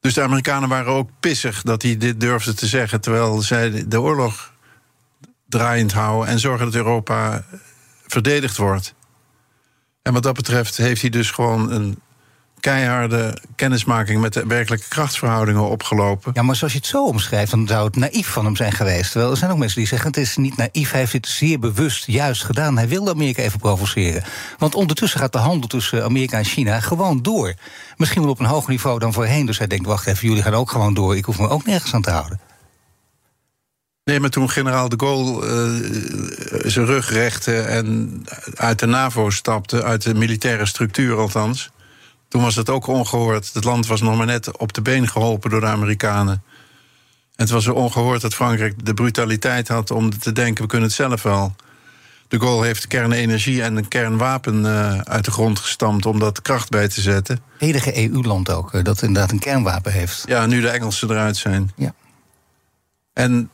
[0.00, 4.00] Dus de Amerikanen waren ook pissig dat hij dit durfde te zeggen, terwijl zij de
[4.00, 4.52] oorlog
[5.48, 7.44] draaiend houden en zorgen dat Europa
[8.12, 8.94] verdedigd wordt.
[10.02, 11.98] En wat dat betreft heeft hij dus gewoon een
[12.60, 16.30] keiharde kennismaking met de werkelijke krachtsverhoudingen opgelopen.
[16.34, 19.10] Ja, maar zoals je het zo omschrijft, dan zou het naïef van hem zijn geweest.
[19.10, 21.58] Terwijl er zijn ook mensen die zeggen: het is niet naïef, hij heeft dit zeer
[21.58, 22.76] bewust juist gedaan.
[22.76, 24.24] Hij wilde Amerika even provoceren.
[24.58, 27.54] Want ondertussen gaat de handel tussen Amerika en China gewoon door.
[27.96, 29.46] Misschien wel op een hoger niveau dan voorheen.
[29.46, 31.16] Dus hij denkt: wacht even, jullie gaan ook gewoon door.
[31.16, 32.40] Ik hoef me ook nergens aan te houden.
[34.04, 38.22] Nee, maar toen generaal de Gaulle uh, zijn rug rechte en
[38.54, 41.70] uit de NAVO stapte, uit de militaire structuur althans.
[42.28, 43.50] Toen was het ook ongehoord.
[43.52, 46.42] Het land was nog maar net op de been geholpen door de Amerikanen.
[47.36, 50.96] En het was ongehoord dat Frankrijk de brutaliteit had om te denken: we kunnen het
[50.96, 51.54] zelf wel.
[52.28, 56.70] De Gaulle heeft kernenergie en een kernwapen uh, uit de grond gestampt om dat kracht
[56.70, 57.40] bij te zetten.
[57.58, 60.22] Enige EU-land ook dat inderdaad een kernwapen heeft.
[60.26, 61.72] Ja, nu de Engelsen eruit zijn.
[61.76, 61.94] Ja.
[63.12, 63.50] En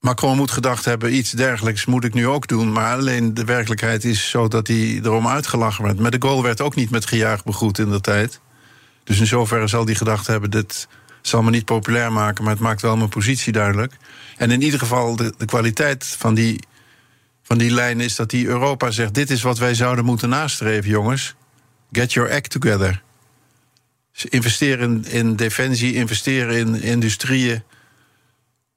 [0.00, 2.72] Macron moet gedacht hebben, iets dergelijks moet ik nu ook doen.
[2.72, 5.98] Maar alleen de werkelijkheid is zo dat hij erom uitgelachen werd.
[5.98, 8.40] Maar de goal werd ook niet met gejuich begroet in de tijd.
[9.04, 10.88] Dus in zoverre zal hij gedacht hebben, dit
[11.22, 12.44] zal me niet populair maken...
[12.44, 13.96] maar het maakt wel mijn positie duidelijk.
[14.36, 16.60] En in ieder geval, de, de kwaliteit van die,
[17.42, 19.14] van die lijn is dat die Europa zegt...
[19.14, 21.34] dit is wat wij zouden moeten nastreven, jongens.
[21.92, 23.02] Get your act together.
[24.12, 27.62] Dus investeren in, in defensie, investeren in industrieën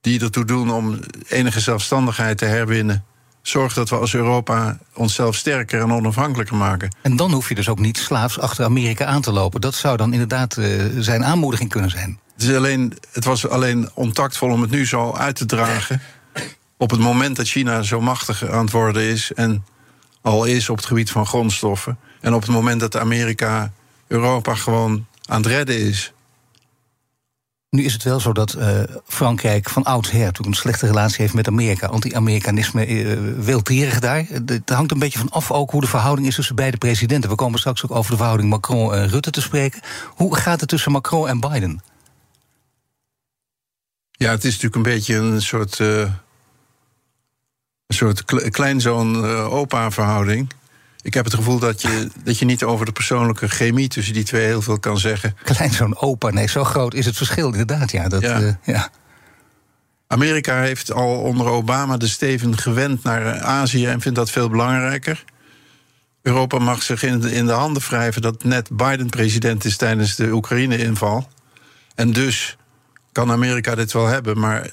[0.04, 3.04] die ertoe doen om enige zelfstandigheid te herwinnen.
[3.42, 6.96] Zorg dat we als Europa onszelf sterker en onafhankelijker maken.
[7.02, 9.62] En dan hoef je dus ook niet slaafs achter Amerika aan te lopen.
[9.62, 12.20] Dat zou dan inderdaad uh, zijn aanmoediging kunnen zijn.
[12.34, 16.02] Het, is alleen, het was alleen ontactvol om het nu zo uit te dragen.
[16.78, 19.32] Op het moment dat China zo machtig aan het worden is.
[19.34, 19.66] En
[20.22, 21.98] al is op het gebied van grondstoffen.
[22.22, 23.72] En op het moment dat Amerika
[24.08, 26.12] Europa gewoon aan het redden is.
[27.74, 31.34] Nu is het wel zo dat uh, Frankrijk van oudsher toen een slechte relatie heeft
[31.34, 31.88] met Amerika.
[31.88, 34.26] Anti-Amerikanisme uh, wilderig daar.
[34.46, 37.30] Het hangt een beetje van af ook hoe de verhouding is tussen beide presidenten.
[37.30, 39.82] We komen straks ook over de verhouding Macron en Rutte te spreken.
[40.08, 41.82] Hoe gaat het tussen Macron en Biden?
[44.12, 45.80] Ja, het is natuurlijk een beetje een soort.
[45.80, 46.14] Een
[47.88, 50.50] soort kleinzoon-opa-verhouding.
[51.04, 54.24] Ik heb het gevoel dat je, dat je niet over de persoonlijke chemie tussen die
[54.24, 55.36] twee heel veel kan zeggen.
[55.44, 57.92] Kleinzoon opa, nee, zo groot is het verschil inderdaad.
[57.92, 58.39] Ja, dat, ja.
[58.39, 58.89] Uh, ja.
[60.08, 65.24] Amerika heeft al onder Obama de steven gewend naar Azië en vindt dat veel belangrijker.
[66.22, 70.16] Europa mag zich in de, in de handen wrijven dat net Biden president is tijdens
[70.16, 71.28] de Oekraïne-inval.
[71.96, 72.58] En dus
[73.12, 74.70] kan Amerika dit wel hebben, maar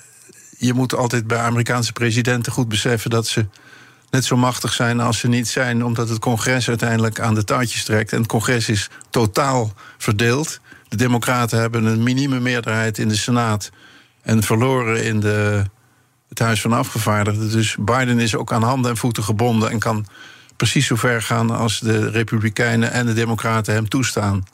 [0.58, 3.46] je moet altijd bij Amerikaanse presidenten goed beseffen dat ze
[4.10, 7.84] net zo machtig zijn als ze niet zijn, omdat het congres uiteindelijk aan de touwtjes
[7.84, 8.12] trekt.
[8.12, 10.60] En het congres is totaal verdeeld.
[10.88, 13.70] De Democraten hebben een minieme meerderheid in de Senaat
[14.22, 15.64] en verloren in de,
[16.28, 17.50] het Huis van Afgevaardigden.
[17.50, 20.06] Dus Biden is ook aan handen en voeten gebonden en kan
[20.56, 24.44] precies zo ver gaan als de Republikeinen en de Democraten hem toestaan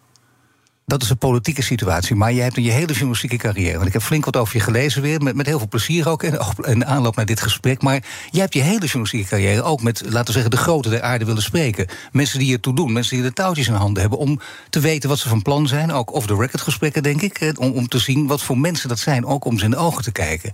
[0.86, 2.16] dat is een politieke situatie.
[2.16, 3.74] Maar jij hebt in je hele journalistieke carrière.
[3.74, 5.22] Want ik heb flink wat over je gelezen weer.
[5.22, 6.22] Met, met heel veel plezier ook.
[6.22, 7.82] En in aanloop naar dit gesprek.
[7.82, 11.02] Maar jij hebt je hele journalistieke carrière ook met, laten we zeggen, de grote der
[11.02, 11.86] aarde willen spreken.
[12.12, 12.92] Mensen die ertoe doen.
[12.92, 14.18] Mensen die de touwtjes in handen hebben.
[14.18, 15.92] Om te weten wat ze van plan zijn.
[15.92, 17.54] Ook off-the-record gesprekken, denk ik.
[17.56, 19.24] Om, om te zien wat voor mensen dat zijn.
[19.24, 20.52] Ook om ze in de ogen te kijken.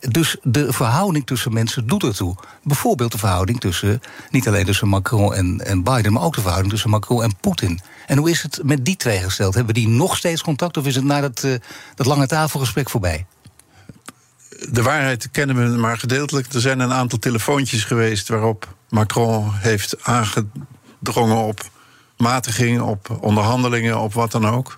[0.00, 2.36] Dus de verhouding tussen mensen doet ertoe.
[2.62, 6.72] Bijvoorbeeld de verhouding tussen, niet alleen tussen Macron en, en Biden, maar ook de verhouding
[6.72, 7.80] tussen Macron en Poetin.
[8.06, 9.54] En hoe is het met die twee gesteld?
[9.54, 11.54] Hebben die nog steeds contact of is het na dat, uh,
[11.94, 13.26] dat lange tafelgesprek voorbij?
[14.70, 16.52] De waarheid kennen we maar gedeeltelijk.
[16.52, 21.70] Er zijn een aantal telefoontjes geweest waarop Macron heeft aangedrongen op
[22.16, 24.76] matiging, op onderhandelingen, op wat dan ook.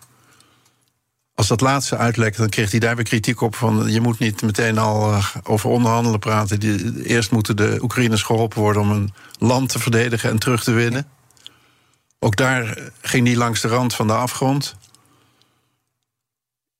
[1.40, 4.42] Als dat laatste uitlekt, dan kreeg hij daar weer kritiek op van je moet niet
[4.42, 6.60] meteen al uh, over onderhandelen praten.
[6.60, 10.72] Die, eerst moeten de Oekraïners geholpen worden om een land te verdedigen en terug te
[10.72, 11.08] winnen.
[12.18, 14.76] Ook daar ging hij langs de rand van de afgrond.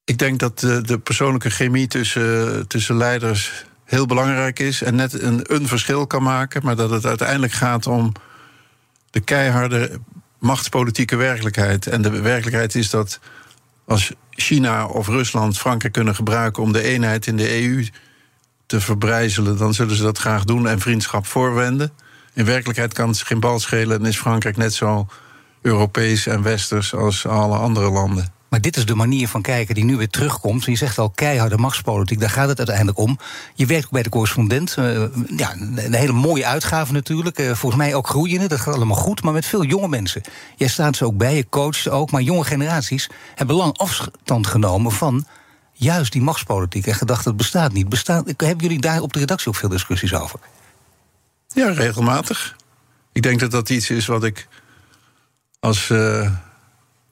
[0.05, 5.23] Ik denk dat de, de persoonlijke chemie tussen, tussen leiders heel belangrijk is en net
[5.23, 8.13] een, een verschil kan maken, maar dat het uiteindelijk gaat om
[9.11, 10.01] de keiharde
[10.39, 11.87] machtspolitieke werkelijkheid.
[11.87, 13.21] En de werkelijkheid is dat
[13.91, 17.87] als China of Rusland Frankrijk kunnen gebruiken om de eenheid in de EU
[18.67, 21.93] te verbrijzelen, dan zullen ze dat graag doen en vriendschap voorwenden.
[22.35, 25.07] In werkelijkheid kan het geen bal schelen en is Frankrijk net zo
[25.63, 28.40] Europees en Westers als alle andere landen.
[28.51, 30.65] Maar dit is de manier van kijken die nu weer terugkomt.
[30.65, 33.19] Je zegt al keiharde machtspolitiek, daar gaat het uiteindelijk om.
[33.55, 34.77] Je werkt ook bij de correspondent.
[34.79, 35.05] Uh,
[35.37, 37.39] ja, een hele mooie uitgave natuurlijk.
[37.39, 39.23] Uh, volgens mij ook groeiende, dat gaat allemaal goed.
[39.23, 40.23] Maar met veel jonge mensen.
[40.57, 42.11] Jij staat ze ook bij, je coacht ze ook.
[42.11, 45.27] Maar jonge generaties hebben lang afstand genomen van
[45.73, 46.87] juist die machtspolitiek.
[46.87, 47.89] En gedacht, dat bestaat niet.
[47.89, 50.39] Bestaat, hebben jullie daar op de redactie ook veel discussies over?
[51.49, 52.57] Ja, regelmatig.
[53.13, 54.49] Ik denk dat dat iets is wat ik
[55.61, 56.31] als uh,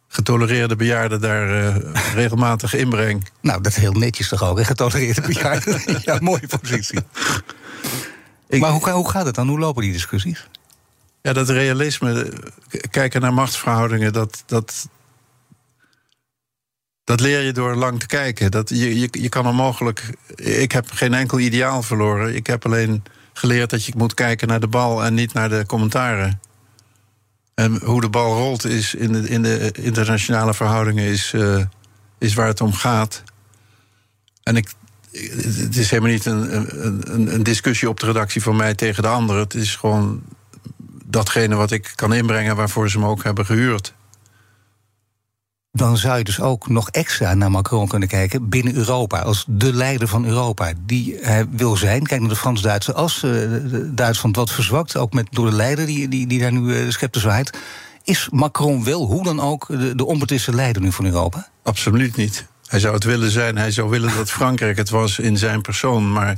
[0.09, 1.77] getolereerde bejaarde daar uh,
[2.14, 3.29] regelmatig inbreng.
[3.40, 5.81] Nou, dat is heel netjes toch ook, getolereerde bejaarde.
[6.05, 7.01] ja, mooie positie.
[8.49, 9.49] maar hoe, hoe gaat het dan?
[9.49, 10.49] Hoe lopen die discussies?
[11.23, 12.33] Ja, dat realisme,
[12.90, 14.88] kijken naar machtsverhoudingen, dat, dat,
[17.05, 18.51] dat leer je door lang te kijken.
[18.51, 20.14] Dat je, je, je kan onmogelijk.
[20.37, 22.35] Ik heb geen enkel ideaal verloren.
[22.35, 25.64] Ik heb alleen geleerd dat je moet kijken naar de bal en niet naar de
[25.66, 26.40] commentaren.
[27.59, 31.64] En hoe de bal rolt is in de, in de internationale verhoudingen is, uh,
[32.18, 33.23] is waar het om gaat.
[34.42, 34.73] En ik,
[35.12, 36.55] het is helemaal niet een,
[37.14, 39.42] een, een discussie op de redactie van mij tegen de anderen.
[39.42, 40.23] Het is gewoon
[41.05, 43.94] datgene wat ik kan inbrengen waarvoor ze me ook hebben gehuurd
[45.73, 49.19] dan zou je dus ook nog extra naar Macron kunnen kijken binnen Europa.
[49.19, 52.07] Als de leider van Europa die hij wil zijn.
[52.07, 53.23] Kijk naar de Frans-Duitse as.
[53.23, 53.33] Uh,
[53.91, 57.21] Duitsland wat verzwakt, ook met, door de leider die, die, die daar nu uh, scepter
[57.21, 57.59] zwaait.
[58.05, 61.49] Is Macron wel, hoe dan ook, de, de onbetwiste leider nu van Europa?
[61.63, 62.47] Absoluut niet.
[62.67, 63.57] Hij zou het willen zijn.
[63.57, 66.13] Hij zou willen dat Frankrijk het was in zijn persoon.
[66.13, 66.37] Maar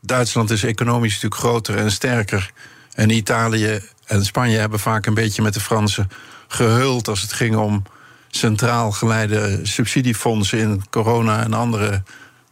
[0.00, 2.52] Duitsland is economisch natuurlijk groter en sterker.
[2.94, 6.08] En Italië en Spanje hebben vaak een beetje met de Fransen
[6.48, 7.82] gehuld als het ging om
[8.30, 12.02] centraal geleide subsidiefondsen in corona en andere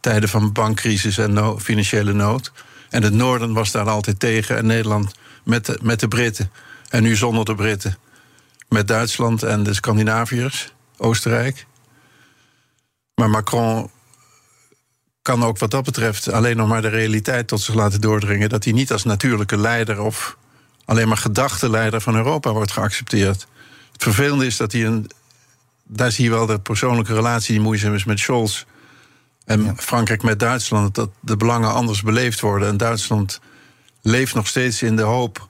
[0.00, 2.52] tijden van bankcrisis en financiële nood.
[2.90, 5.14] En het noorden was daar altijd tegen en Nederland
[5.44, 6.50] met de, met de Britten.
[6.88, 7.98] En nu zonder de Britten.
[8.68, 11.66] Met Duitsland en de Scandinaviërs, Oostenrijk.
[13.14, 13.90] Maar Macron
[15.22, 18.48] kan ook wat dat betreft alleen nog maar de realiteit tot zich laten doordringen.
[18.48, 20.36] Dat hij niet als natuurlijke leider of
[20.84, 23.46] alleen maar gedachtenleider van Europa wordt geaccepteerd.
[23.92, 25.10] Het vervelende is dat hij een
[25.88, 28.64] daar zie je wel de persoonlijke relatie die moeizaam is met Scholz.
[29.44, 32.68] En Frankrijk met Duitsland, dat de belangen anders beleefd worden.
[32.68, 33.40] En Duitsland
[34.02, 35.48] leeft nog steeds in de hoop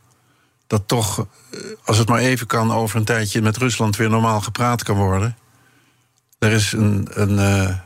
[0.67, 4.41] dat toch, eh, als het maar even kan, over een tijdje met Rusland weer normaal
[4.41, 5.37] gepraat kan worden.
[6.39, 7.77] Er is een, een uh,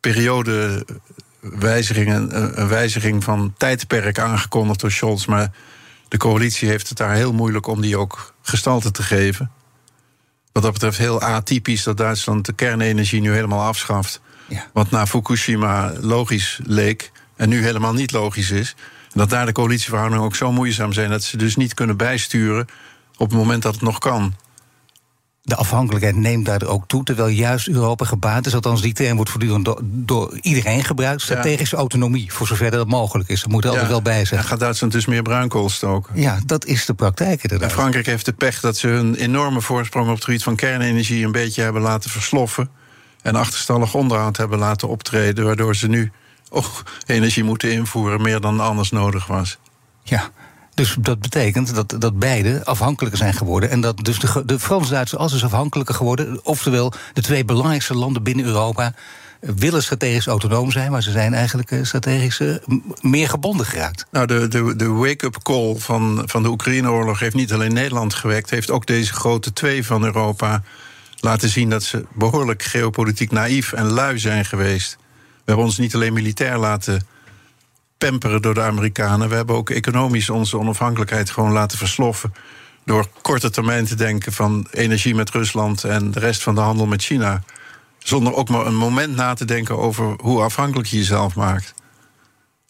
[0.00, 5.26] periodewijziging, een, een wijziging van tijdperk aangekondigd door Scholz.
[5.26, 5.52] Maar
[6.08, 9.50] de coalitie heeft het daar heel moeilijk om die ook gestalte te geven.
[10.56, 14.20] Wat dat betreft heel atypisch dat Duitsland de kernenergie nu helemaal afschaft.
[14.48, 14.66] Ja.
[14.72, 18.74] Wat na Fukushima logisch leek en nu helemaal niet logisch is.
[19.12, 22.66] En dat daar de coalitieverhoudingen ook zo moeizaam zijn dat ze dus niet kunnen bijsturen
[23.16, 24.34] op het moment dat het nog kan
[25.46, 28.54] de afhankelijkheid neemt daar ook toe, terwijl juist Europa gebaat is.
[28.54, 31.22] Althans, die term wordt voortdurend door, door iedereen gebruikt.
[31.22, 33.40] Strategische autonomie, voor zover dat mogelijk is.
[33.40, 34.40] Dat moet er altijd wel bij zijn.
[34.40, 36.20] En gaat Duitsland dus meer bruinkool stoken?
[36.20, 37.68] Ja, dat is de praktijk inderdaad.
[37.68, 41.24] En Frankrijk heeft de pech dat ze hun enorme voorsprong op het gebied van kernenergie
[41.24, 42.68] een beetje hebben laten versloffen.
[43.22, 46.12] En achterstallig onderhoud hebben laten optreden, waardoor ze nu
[46.50, 46.66] oh,
[47.06, 49.58] energie moeten invoeren meer dan anders nodig was.
[50.02, 50.30] Ja,
[50.76, 53.70] dus dat betekent dat, dat beide afhankelijker zijn geworden.
[53.70, 56.40] En dat dus de, de Frans-Duitsers als is afhankelijker geworden.
[56.44, 58.94] Oftewel, de twee belangrijkste landen binnen Europa
[59.40, 62.54] willen strategisch autonoom zijn, maar ze zijn eigenlijk eh, strategisch eh,
[63.00, 64.06] meer gebonden geraakt.
[64.10, 68.50] Nou, de, de, de wake-up call van, van de Oekraïne-oorlog heeft niet alleen Nederland gewekt,
[68.50, 70.62] heeft ook deze grote twee van Europa
[71.20, 74.96] laten zien dat ze behoorlijk geopolitiek naïef en lui zijn geweest.
[75.00, 77.06] We hebben ons niet alleen militair laten
[77.98, 79.28] pamperen door de Amerikanen.
[79.28, 82.34] We hebben ook economisch onze onafhankelijkheid gewoon laten versloffen.
[82.84, 86.86] Door korte termijn te denken van energie met Rusland en de rest van de handel
[86.86, 87.42] met China.
[87.98, 91.74] Zonder ook maar een moment na te denken over hoe afhankelijk je jezelf maakt.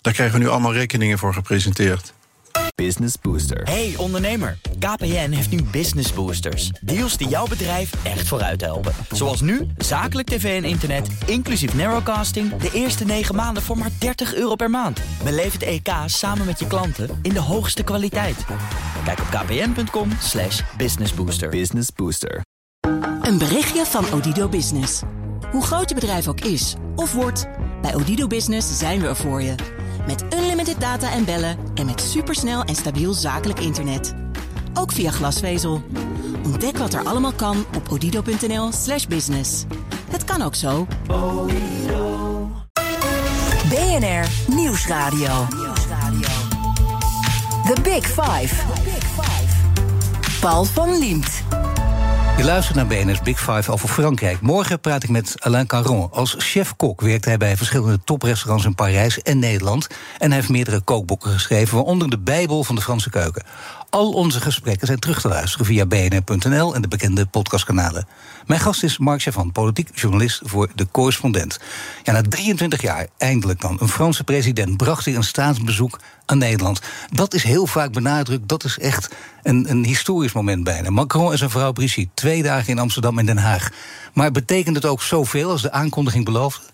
[0.00, 2.14] Daar krijgen we nu allemaal rekeningen voor gepresenteerd.
[2.82, 3.62] Business Booster.
[3.62, 6.68] Hey ondernemer, KPN heeft nu Business Boosters.
[6.68, 8.92] Deals die jouw bedrijf echt vooruit helpen.
[9.10, 12.56] Zoals nu, zakelijk tv en internet, inclusief narrowcasting...
[12.56, 15.00] de eerste 9 maanden voor maar 30 euro per maand.
[15.24, 18.44] Beleef het EK samen met je klanten in de hoogste kwaliteit.
[19.04, 21.48] Kijk op kpn.com slash businessbooster.
[21.48, 22.40] Business Booster.
[23.22, 25.02] Een berichtje van Odido Business.
[25.50, 27.46] Hoe groot je bedrijf ook is of wordt...
[27.82, 29.54] bij Odido Business zijn we er voor je...
[30.06, 34.14] Met unlimited data en bellen en met supersnel en stabiel zakelijk internet.
[34.74, 35.82] Ook via glasvezel.
[36.44, 39.64] Ontdek wat er allemaal kan op odido.nl slash business.
[40.10, 40.86] Het kan ook zo.
[43.68, 45.46] BNR Nieuwsradio.
[47.64, 48.54] The Big Five.
[50.40, 51.55] Paul van Liemt.
[52.36, 54.40] Je luistert naar BNS Big Five over Frankrijk.
[54.40, 56.08] Morgen praat ik met Alain Caron.
[56.12, 59.86] Als chef-kok werkt hij bij verschillende toprestaurants in Parijs en Nederland.
[60.18, 63.44] En hij heeft meerdere kookboeken geschreven, waaronder de Bijbel van de Franse keuken.
[63.96, 68.06] Al onze gesprekken zijn terug te luisteren via bnr.nl en de bekende podcastkanalen.
[68.46, 71.58] Mijn gast is Mark Chavan, politiek journalist voor De Correspondent.
[72.02, 76.80] Ja, na 23 jaar, eindelijk dan, een Franse president bracht hij een staatsbezoek aan Nederland.
[77.10, 80.90] Dat is heel vaak benadrukt, dat is echt een, een historisch moment bijna.
[80.90, 83.70] Macron en zijn vrouw Brigitte, twee dagen in Amsterdam en Den Haag.
[84.12, 86.72] Maar betekent het ook zoveel als de aankondiging belooft?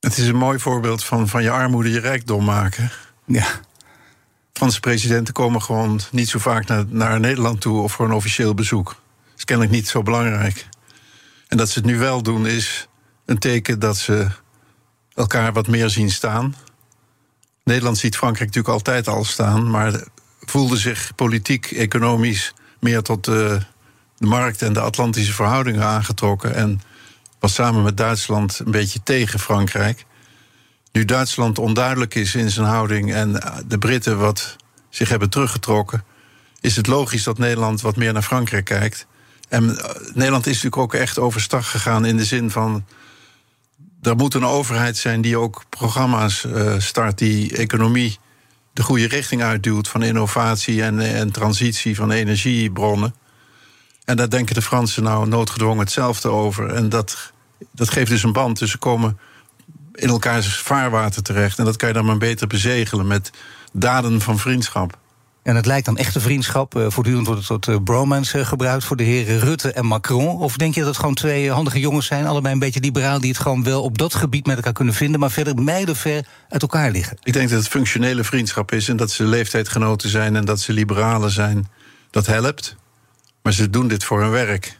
[0.00, 2.90] Het is een mooi voorbeeld van, van je armoede je rijkdom maken.
[3.24, 3.46] Ja.
[4.58, 8.54] Franse presidenten komen gewoon niet zo vaak naar, naar Nederland toe of voor een officieel
[8.54, 8.86] bezoek.
[8.86, 10.66] Dat is kennelijk niet zo belangrijk.
[11.48, 12.88] En dat ze het nu wel doen is
[13.24, 14.26] een teken dat ze
[15.14, 16.54] elkaar wat meer zien staan.
[17.64, 20.04] Nederland ziet Frankrijk natuurlijk altijd al staan, maar
[20.40, 23.60] voelde zich politiek, economisch meer tot de,
[24.16, 26.54] de markt en de Atlantische verhoudingen aangetrokken.
[26.54, 26.80] En
[27.38, 30.04] was samen met Duitsland een beetje tegen Frankrijk.
[30.98, 34.56] Nu Duitsland onduidelijk is in zijn houding en de Britten wat
[34.88, 36.04] zich hebben teruggetrokken,
[36.60, 39.06] is het logisch dat Nederland wat meer naar Frankrijk kijkt.
[39.48, 42.86] En eh, Nederland is natuurlijk ook echt overstag gegaan in de zin van.
[44.02, 48.18] Er moet een overheid zijn die ook programma's uh, start die economie
[48.72, 53.14] de goede richting uitduwt van innovatie en, en transitie van energiebronnen.
[54.04, 56.72] En daar denken de Fransen nou noodgedwongen hetzelfde over.
[56.72, 57.32] En dat,
[57.72, 58.58] dat geeft dus een band.
[58.58, 59.18] Ze komen
[59.98, 61.58] in elkaars vaarwater terecht.
[61.58, 63.30] En dat kan je dan maar beter bezegelen met
[63.72, 64.98] daden van vriendschap.
[65.42, 66.76] En het lijkt dan echte vriendschap.
[66.76, 70.38] Uh, voortdurend wordt het tot uh, bromance uh, gebruikt voor de heren Rutte en Macron.
[70.38, 73.30] Of denk je dat het gewoon twee handige jongens zijn, allebei een beetje liberaal, die
[73.30, 76.90] het gewoon wel op dat gebied met elkaar kunnen vinden, maar verder mijlenver uit elkaar
[76.90, 77.18] liggen?
[77.22, 80.72] Ik denk dat het functionele vriendschap is en dat ze leeftijdgenoten zijn en dat ze
[80.72, 81.68] liberalen zijn.
[82.10, 82.76] Dat helpt.
[83.42, 84.77] Maar ze doen dit voor hun werk.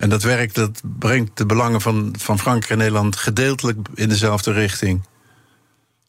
[0.00, 4.52] En dat werk dat brengt de belangen van, van Frankrijk en Nederland gedeeltelijk in dezelfde
[4.52, 5.02] richting.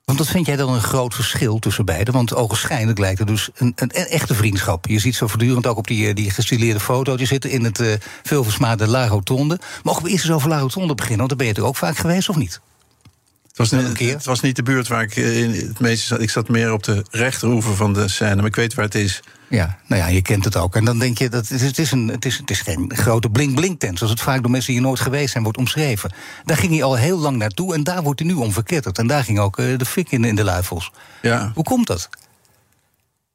[0.05, 2.13] Want wat vind jij dan een groot verschil tussen beiden?
[2.13, 4.87] Want ogenschijnlijk lijkt het dus een, een, echte vriendschap.
[4.87, 7.93] Je ziet zo voortdurend ook op die, eh, die gestileerde foto's zitten in het uh,
[8.23, 9.59] veelversmaarde La Rotonde.
[9.83, 11.27] Mogen we eerst eens over La Rotonde beginnen?
[11.27, 12.61] Want daar ben je er ook vaak geweest, of niet?
[13.47, 16.21] Het was, niet, het was niet de buurt waar ik in het meeste zat.
[16.21, 19.21] Ik zat meer op de rechteroever van de scène, maar ik weet waar het is.
[19.51, 20.75] Ja, nou ja, je kent het ook.
[20.75, 22.91] En dan denk je dat het is, het is, een, het is, het is geen
[22.95, 26.11] grote blink-blink-tent, zoals het vaak door mensen die nooit geweest zijn wordt omschreven.
[26.45, 28.97] Daar ging hij al heel lang naartoe en daar wordt hij nu om verketterd.
[28.97, 30.91] En daar ging ook uh, de fik in, in de luifels.
[31.21, 31.51] Ja.
[31.53, 32.09] Hoe komt dat?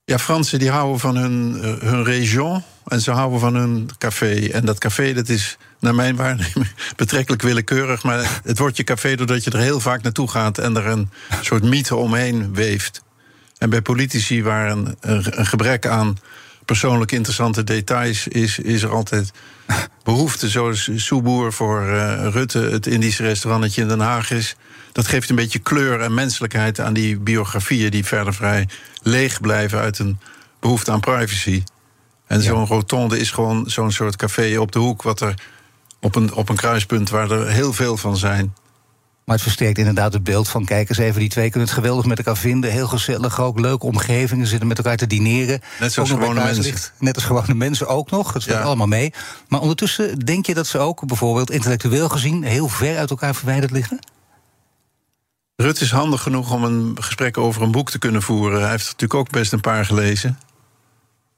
[0.04, 4.48] Ja, Fransen die houden van hun, uh, hun region en ze houden van hun café.
[4.48, 8.02] En dat café, dat is naar mijn waarneming betrekkelijk willekeurig.
[8.02, 11.10] Maar het wordt je café doordat je er heel vaak naartoe gaat en er een
[11.40, 13.04] soort mythe omheen weeft.
[13.58, 16.18] En bij politici waar een, een, gebrek aan
[16.64, 19.32] persoonlijk interessante details is, is er altijd
[20.04, 20.48] behoefte.
[20.48, 24.56] Zoals Soeboer voor uh, Rutte, het Indische restaurantje in Den Haag is.
[24.92, 28.68] Dat geeft een beetje kleur en menselijkheid aan die biografieën die verder vrij
[29.02, 30.18] leeg blijven uit een
[30.60, 31.62] behoefte aan privacy.
[32.26, 35.34] En zo'n rotonde is gewoon zo'n soort café op de hoek, wat er
[36.00, 38.54] op een, op een kruispunt waar er heel veel van zijn.
[39.26, 40.64] Maar het versterkt inderdaad het beeld van...
[40.64, 42.70] kijk eens even, die twee kunnen het geweldig met elkaar vinden.
[42.70, 45.60] Heel gezellig ook, leuke omgevingen, zitten met elkaar te dineren.
[45.80, 46.92] Net zoals gewone mensen.
[46.98, 49.12] Net als gewone mensen ook nog, het speelt allemaal mee.
[49.48, 52.42] Maar ondertussen denk je dat ze ook bijvoorbeeld intellectueel gezien...
[52.42, 53.98] heel ver uit elkaar verwijderd liggen?
[55.56, 58.60] Rut is handig genoeg om een gesprek over een boek te kunnen voeren.
[58.60, 60.38] Hij heeft er natuurlijk ook best een paar gelezen.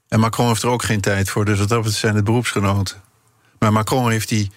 [0.07, 3.01] En Macron heeft er ook geen tijd voor, dus wat dat zijn het beroepsgenoten.
[3.59, 4.51] Maar Macron heeft die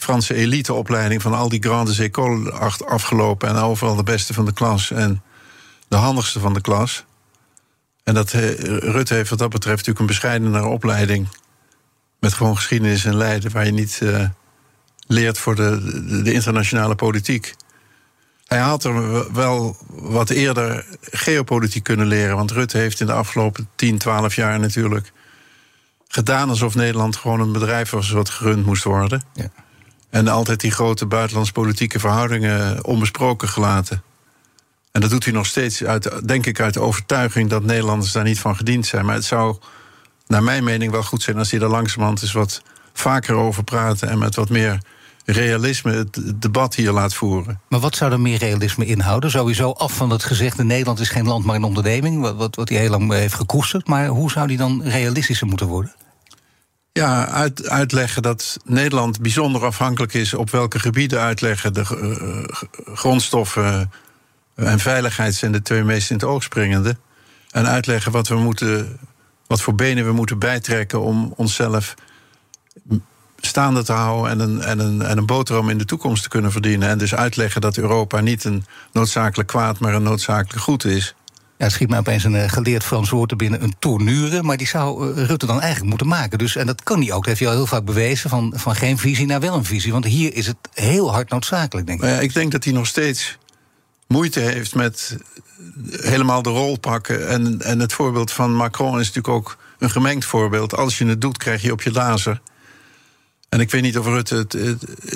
[0.00, 4.90] Franse eliteopleiding van al die grandes écoles afgelopen en overal de beste van de klas
[4.90, 5.22] en
[5.88, 7.04] de handigste van de klas.
[8.04, 11.28] En dat uh, Rutte heeft wat dat betreft natuurlijk een bescheidenere opleiding.
[12.18, 14.24] Met gewoon geschiedenis en Leiden, waar je niet uh,
[15.06, 17.54] leert voor de, de, de, internationale politiek.
[18.46, 22.36] Hij had er wel wat eerder geopolitiek kunnen leren.
[22.36, 25.12] Want Rutte heeft in de afgelopen 10, 12 jaar natuurlijk
[26.08, 29.22] gedaan alsof Nederland gewoon een bedrijf was wat gerund moest worden.
[29.34, 29.50] Ja.
[30.10, 34.02] En altijd die grote buitenlandse politieke verhoudingen onbesproken gelaten.
[34.92, 38.24] En dat doet hij nog steeds, uit, denk ik, uit de overtuiging dat Nederlanders daar
[38.24, 39.04] niet van gediend zijn.
[39.04, 39.56] Maar het zou,
[40.26, 44.08] naar mijn mening, wel goed zijn als hij er langzamerhand eens wat vaker over praten
[44.08, 44.80] en met wat meer
[45.24, 47.60] realisme het debat hier laat voeren.
[47.68, 49.30] Maar wat zou er meer realisme inhouden?
[49.30, 52.20] Sowieso af van het gezegde: Nederland is geen land, maar een onderneming.
[52.20, 53.86] Wat, wat, wat hij heel lang heeft gekoesterd.
[53.86, 55.94] Maar hoe zou die dan realistischer moeten worden?
[56.92, 61.74] Ja, uit, uitleggen dat Nederland bijzonder afhankelijk is op welke gebieden uitleggen.
[61.74, 63.90] De uh, grondstoffen
[64.54, 66.96] en veiligheid zijn de twee meest in het oog springende.
[67.50, 68.98] En uitleggen wat we moeten,
[69.46, 71.94] wat voor benen we moeten bijtrekken om onszelf
[73.36, 76.52] staande te houden en een, en, een, en een boterham in de toekomst te kunnen
[76.52, 76.88] verdienen.
[76.88, 81.14] En dus uitleggen dat Europa niet een noodzakelijk kwaad, maar een noodzakelijk goed is.
[81.60, 84.42] Ja, schiet mij opeens een uh, geleerd Frans woord binnen, een tournure.
[84.42, 86.38] Maar die zou uh, Rutte dan eigenlijk moeten maken.
[86.38, 87.18] Dus, en dat kan hij ook.
[87.18, 88.30] Dat heeft hij al heel vaak bewezen.
[88.30, 89.92] Van, van geen visie naar wel een visie.
[89.92, 92.04] Want hier is het heel hard noodzakelijk, denk ik.
[92.04, 93.38] Nou ja, ik denk dat hij nog steeds
[94.06, 95.16] moeite heeft met
[95.90, 97.28] helemaal de rol pakken.
[97.28, 100.76] En, en het voorbeeld van Macron is natuurlijk ook een gemengd voorbeeld.
[100.76, 102.40] Als je het doet, krijg je op je lazer.
[103.48, 104.34] En ik weet niet of Rutte.
[104.34, 104.52] Het,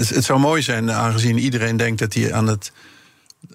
[0.08, 2.72] het, zou mooi zijn, aangezien iedereen denkt dat hij aan het.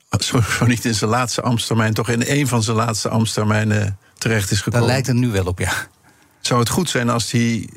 [0.18, 4.62] Zo, niet in zijn laatste ambtstermijn, toch in een van zijn laatste ambtstermijnen terecht is
[4.62, 4.80] gekomen.
[4.80, 5.88] Daar lijkt het nu wel op, ja.
[6.41, 7.70] Zou het goed zijn als hij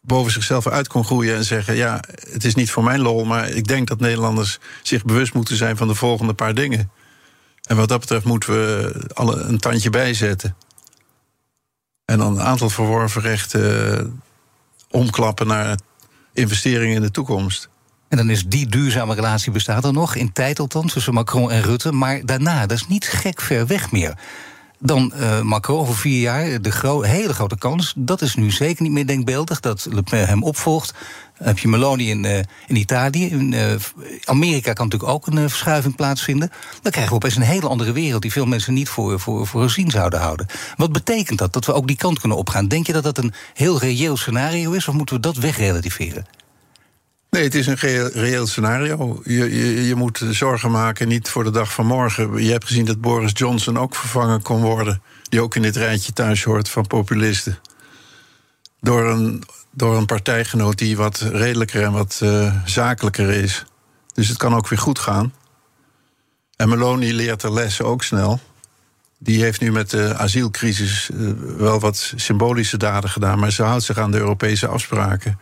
[0.00, 2.00] boven zichzelf uit kon groeien en zeggen: Ja,
[2.30, 5.76] het is niet voor mijn lol, maar ik denk dat Nederlanders zich bewust moeten zijn
[5.76, 6.90] van de volgende paar dingen.
[7.62, 10.56] En wat dat betreft moeten we alle een tandje bijzetten.
[12.04, 14.22] En dan een aantal verworven rechten
[14.90, 15.78] omklappen naar
[16.32, 17.69] investeringen in de toekomst.
[18.10, 21.62] En dan is die duurzame relatie bestaat er nog, in tijd althans, tussen Macron en
[21.62, 21.92] Rutte.
[21.92, 24.14] Maar daarna, dat is niet gek ver weg meer.
[24.78, 27.92] Dan uh, Macron voor vier jaar, de hele grote kans.
[27.96, 30.94] Dat is nu zeker niet meer denkbeeldig, dat Le Pen hem opvolgt.
[31.38, 32.36] Dan heb je Meloni in, uh,
[32.66, 33.26] in Italië.
[33.26, 33.62] In uh,
[34.24, 36.50] Amerika kan natuurlijk ook een verschuiving plaatsvinden.
[36.82, 38.22] Dan krijgen we opeens een hele andere wereld...
[38.22, 40.46] die veel mensen niet voor, voor, voor zouden houden.
[40.76, 42.68] Wat betekent dat, dat we ook die kant kunnen opgaan?
[42.68, 44.88] Denk je dat dat een heel reëel scenario is...
[44.88, 46.26] of moeten we dat wegrelativeren?
[47.30, 47.76] Nee, het is een
[48.12, 49.20] reëel scenario.
[49.24, 52.42] Je, je, moet zorgen maken, niet voor de dag van morgen.
[52.42, 55.02] Je hebt gezien dat Boris Johnson ook vervangen kon worden.
[55.28, 57.58] Die ook in dit rijtje thuis hoort van populisten.
[58.80, 63.64] Door een, door een partijgenoot die wat redelijker en wat uh, zakelijker is.
[64.14, 65.34] Dus het kan ook weer goed gaan.
[66.56, 68.40] En Meloni leert de lessen ook snel.
[69.18, 73.38] Die heeft nu met de asielcrisis uh, wel wat symbolische daden gedaan.
[73.38, 75.38] Maar ze houdt zich aan de Europese afspraken.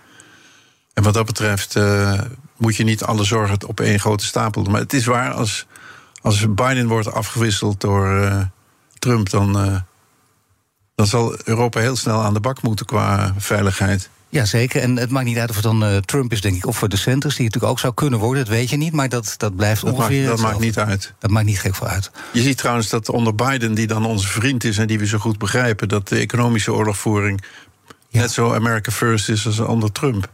[0.99, 2.21] En wat dat betreft uh,
[2.57, 4.73] moet je niet alle zorgen op één grote stapel doen.
[4.73, 5.67] Maar het is waar, als,
[6.21, 8.41] als Biden wordt afgewisseld door eh,
[8.99, 9.77] Trump, dan, eh,
[10.95, 14.09] dan zal Europa heel snel aan de bak moeten qua veiligheid.
[14.29, 16.77] Jazeker, en het maakt niet uit of het dan eh, Trump is, denk ik, of
[16.79, 19.35] voor de centers, die natuurlijk ook zou kunnen worden, dat weet je niet, maar dat,
[19.37, 20.27] dat blijft Dat, maakt, ongeveer.
[20.27, 21.15] dat maakt niet uit.
[21.19, 22.11] Dat maakt niet gek voor uit.
[22.33, 25.19] Je ziet trouwens dat onder Biden, die dan onze vriend is en die we zo
[25.19, 27.45] goed begrijpen, dat de economische oorlogvoering
[28.09, 28.21] Ja.
[28.21, 30.29] net zo America First is als onder Trump.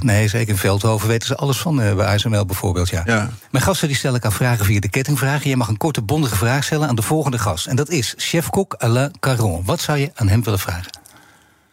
[0.00, 3.02] Nee, zeker in Veldhoven weten ze alles van, eh, bij ASML bijvoorbeeld, ja.
[3.04, 3.30] Ja.
[3.50, 5.50] Mijn gasten die stellen elkaar vragen via de kettingvragen.
[5.50, 7.66] Je mag een korte, bondige vraag stellen aan de volgende gast.
[7.66, 9.64] En dat is chef-kok Alain Caron.
[9.64, 10.98] Wat zou je aan hem willen vragen?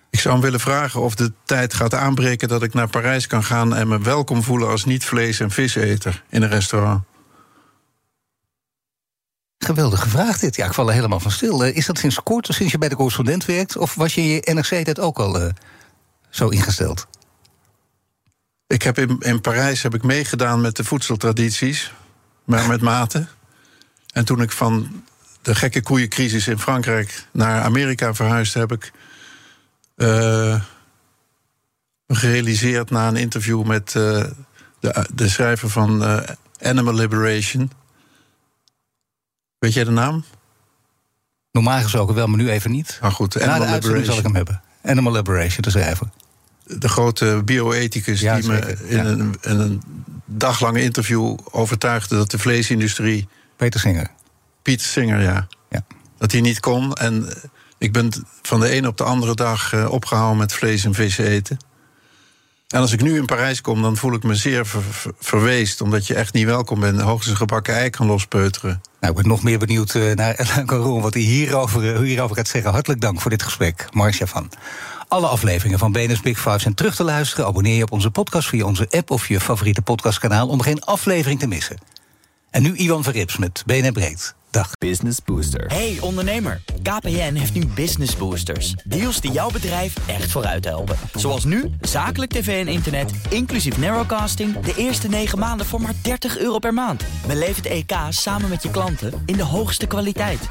[0.09, 3.43] Ik zou hem willen vragen of de tijd gaat aanbreken dat ik naar Parijs kan
[3.43, 7.03] gaan en me welkom voelen als niet-vlees- en viseter in een restaurant.
[9.57, 10.55] Geweldige vraag dit.
[10.55, 11.65] Ja, ik val er helemaal van stil.
[11.65, 13.77] Eh, is dat sinds kort, sinds je bij de correspondent werkt?
[13.77, 15.49] Of was je in je NRC-tijd ook al eh,
[16.29, 17.07] zo ingesteld?
[18.67, 21.91] Ik heb in, in Parijs heb ik meegedaan met de voedseltradities,
[22.43, 23.27] maar met mate.
[24.13, 25.03] En toen ik van
[25.41, 28.91] de gekke koeiencrisis in Frankrijk naar Amerika verhuisde, heb ik
[29.95, 30.61] eh,
[32.07, 34.23] gerealiseerd na een interview met eh,
[34.79, 37.71] de, de schrijver van eh, Animal Liberation.
[39.59, 40.23] Weet jij de naam?
[41.51, 42.97] Normaal gesproken wel, maar nu even niet.
[43.01, 44.61] Ah goed, Na de Animal uitzending zal ik hem hebben.
[44.83, 46.13] Animal Liberation, te schrijven.
[46.65, 49.03] De grote bioethicus Ja, die me in, ja.
[49.05, 49.81] een, in een
[50.25, 54.07] daglange interview overtuigde dat de vleesindustrie, Peter Singer.
[54.61, 55.85] Piet Singer, ja, Ja.
[56.17, 56.93] dat hij niet kon.
[56.93, 57.35] En eh,
[57.77, 58.11] ik ben
[58.41, 61.57] van de een op de andere dag eh, opgehouden met vlees en vis eten.
[62.67, 65.81] En als ik nu in Parijs kom, dan voel ik me zeer ver- ver- verweest,
[65.81, 67.01] omdat je echt niet welkom bent.
[67.01, 68.81] Hoogstens een gebakken ei kan lospeuteren.
[68.99, 72.47] Nou, ik ben nog meer benieuwd eh, naar Alain Caron, wat hij hierover, hierover gaat
[72.47, 72.71] zeggen.
[72.71, 74.49] Hartelijk dank voor dit gesprek, Marcia van.
[75.13, 77.45] Alle afleveringen van BNS Big Five zijn terug te luisteren.
[77.45, 80.47] Abonneer je op onze podcast via onze app of je favoriete podcastkanaal...
[80.47, 81.77] om geen aflevering te missen.
[82.49, 84.35] En nu Iwan Verrips met BNN Breed.
[84.49, 84.71] Dag.
[84.79, 85.65] Business Booster.
[85.67, 88.73] Hey ondernemer, KPN heeft nu Business Boosters.
[88.83, 90.97] Deals die jouw bedrijf echt vooruit helpen.
[91.15, 94.59] Zoals nu, zakelijk tv en internet, inclusief narrowcasting...
[94.59, 97.03] de eerste 9 maanden voor maar 30 euro per maand.
[97.27, 100.47] Beleef het EK samen met je klanten in de hoogste kwaliteit.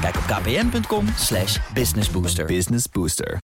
[0.00, 2.46] Kijk op kpn.com slash businessbooster.
[2.46, 3.38] Business Booster.